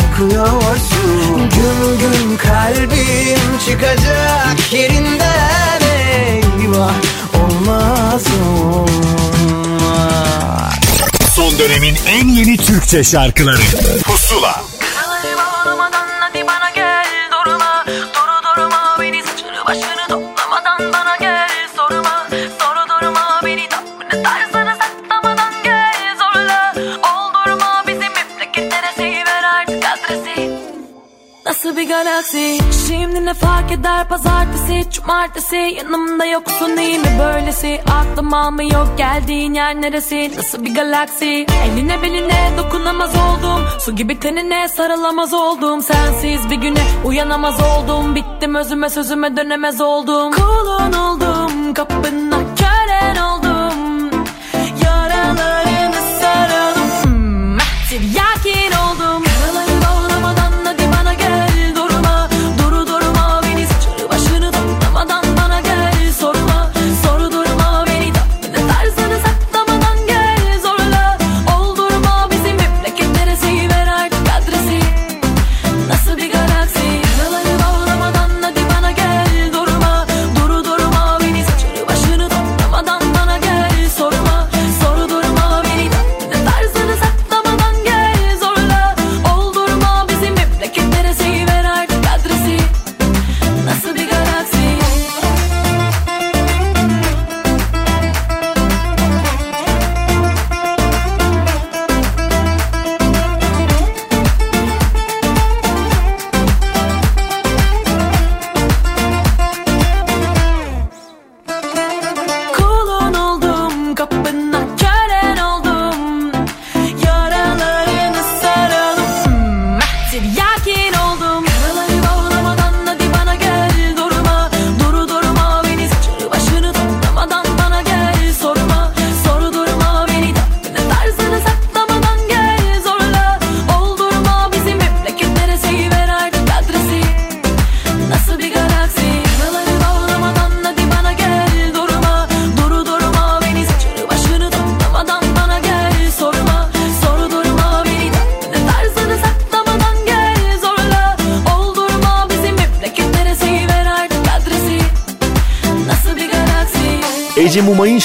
yakıyorsun? 0.03 1.37
Gün 1.37 1.99
gün 1.99 2.37
kalbim 2.37 3.59
çıkacak 3.67 4.73
yerinden 4.73 5.84
Olmaz 6.75 6.95
olmaz. 7.35 8.25
Son 11.37 11.59
dönemin 11.59 11.97
en 12.07 12.29
yeni 12.29 12.57
Türkçe 12.57 13.05
şarkıları. 13.05 13.63
Pusula 14.05 14.63
bir 31.85 31.89
galaksi. 31.89 32.59
Şimdi 32.89 33.25
ne 33.25 33.35
fark 33.35 33.73
eder? 33.73 34.09
Pazartesi 34.09 34.91
Cumartesi. 34.91 35.57
Yanımda 35.57 36.25
yoksun 36.25 36.71
mi 36.71 37.19
böylesi? 37.19 37.81
Aklım 37.91 38.35
almıyor 38.35 38.97
geldiğin 38.97 39.55
yer 39.55 39.81
neresi? 39.81 40.33
Nasıl 40.37 40.65
bir 40.65 40.75
galaksi? 40.75 41.47
Eline 41.65 42.03
beline 42.03 42.51
dokunamaz 42.59 43.11
oldum. 43.11 43.65
Su 43.81 43.97
gibi 43.97 44.21
tenine 44.21 44.69
sarılamaz 44.69 45.35
oldum. 45.35 45.83
Sensiz 45.83 46.51
bir 46.51 46.57
güne 46.57 46.85
uyanamaz 47.05 47.55
oldum. 47.61 48.15
Bittim 48.15 48.55
özüme 48.55 48.91
sözüme 48.91 49.37
dönemez 49.37 49.81
oldum. 49.81 50.33
Kulun 50.33 50.93
oldum 50.93 51.75
kapına 51.75 52.54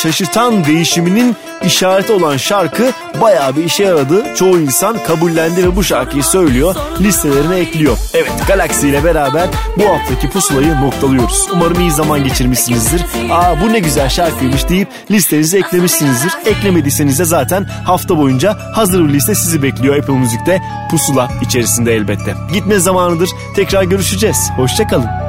şaşırtan 0.03 0.65
değişiminin 0.65 1.35
işareti 1.65 2.11
olan 2.11 2.37
şarkı 2.37 2.91
bayağı 3.21 3.55
bir 3.55 3.63
işe 3.63 3.83
yaradı. 3.83 4.35
Çoğu 4.35 4.59
insan 4.59 5.03
kabullendi 5.03 5.67
ve 5.67 5.75
bu 5.75 5.83
şarkıyı 5.83 6.23
söylüyor, 6.23 6.75
listelerine 6.99 7.55
ekliyor. 7.55 7.97
Evet, 8.13 8.31
Galaxy 8.47 8.89
ile 8.89 9.03
beraber 9.03 9.47
bu 9.77 9.89
haftaki 9.89 10.29
pusulayı 10.29 10.75
noktalıyoruz. 10.81 11.47
Umarım 11.53 11.79
iyi 11.79 11.91
zaman 11.91 12.23
geçirmişsinizdir. 12.23 13.01
Aa 13.31 13.61
bu 13.61 13.73
ne 13.73 13.79
güzel 13.79 14.09
şarkıymış 14.09 14.69
deyip 14.69 14.87
listenize 15.11 15.57
eklemişsinizdir. 15.57 16.31
Eklemediyseniz 16.45 17.19
de 17.19 17.25
zaten 17.25 17.63
hafta 17.85 18.17
boyunca 18.17 18.57
hazır 18.75 19.07
bir 19.07 19.13
liste 19.13 19.35
sizi 19.35 19.63
bekliyor 19.63 19.95
Apple 19.97 20.13
Müzik'te 20.13 20.61
pusula 20.91 21.29
içerisinde 21.41 21.93
elbette. 21.93 22.33
Gitme 22.53 22.79
zamanıdır. 22.79 23.29
Tekrar 23.55 23.83
görüşeceğiz. 23.83 24.49
Hoşçakalın. 24.55 25.28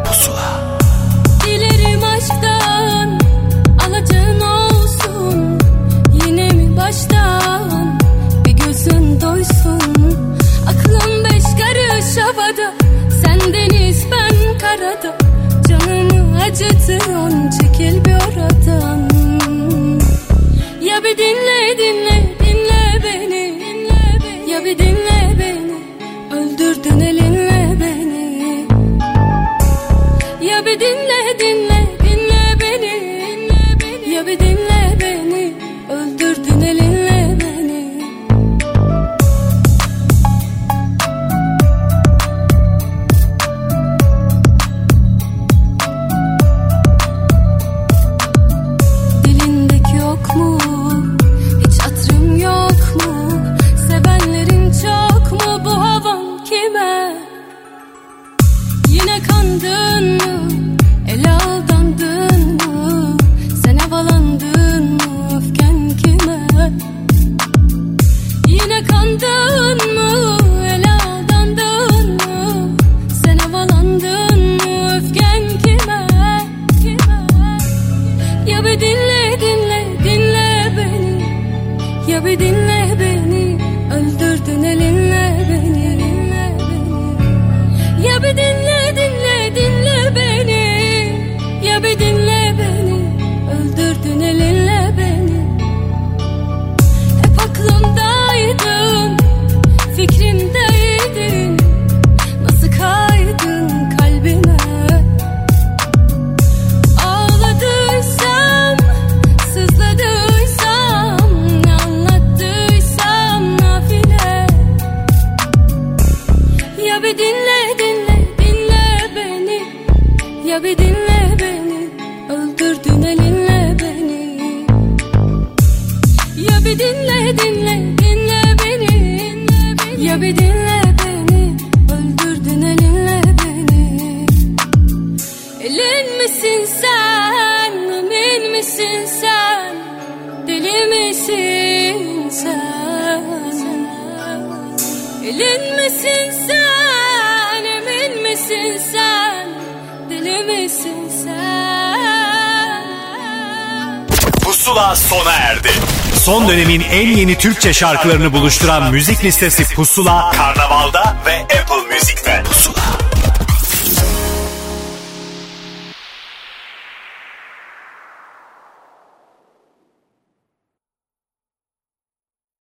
yeni 157.30 157.38
Türkçe 157.38 157.72
şarkılarını 157.72 158.32
buluşturan 158.32 158.92
müzik 158.92 159.24
listesi 159.24 159.74
Pusula, 159.74 160.30
Karnaval'da 160.30 161.16
ve 161.26 161.40
Apple 161.40 161.89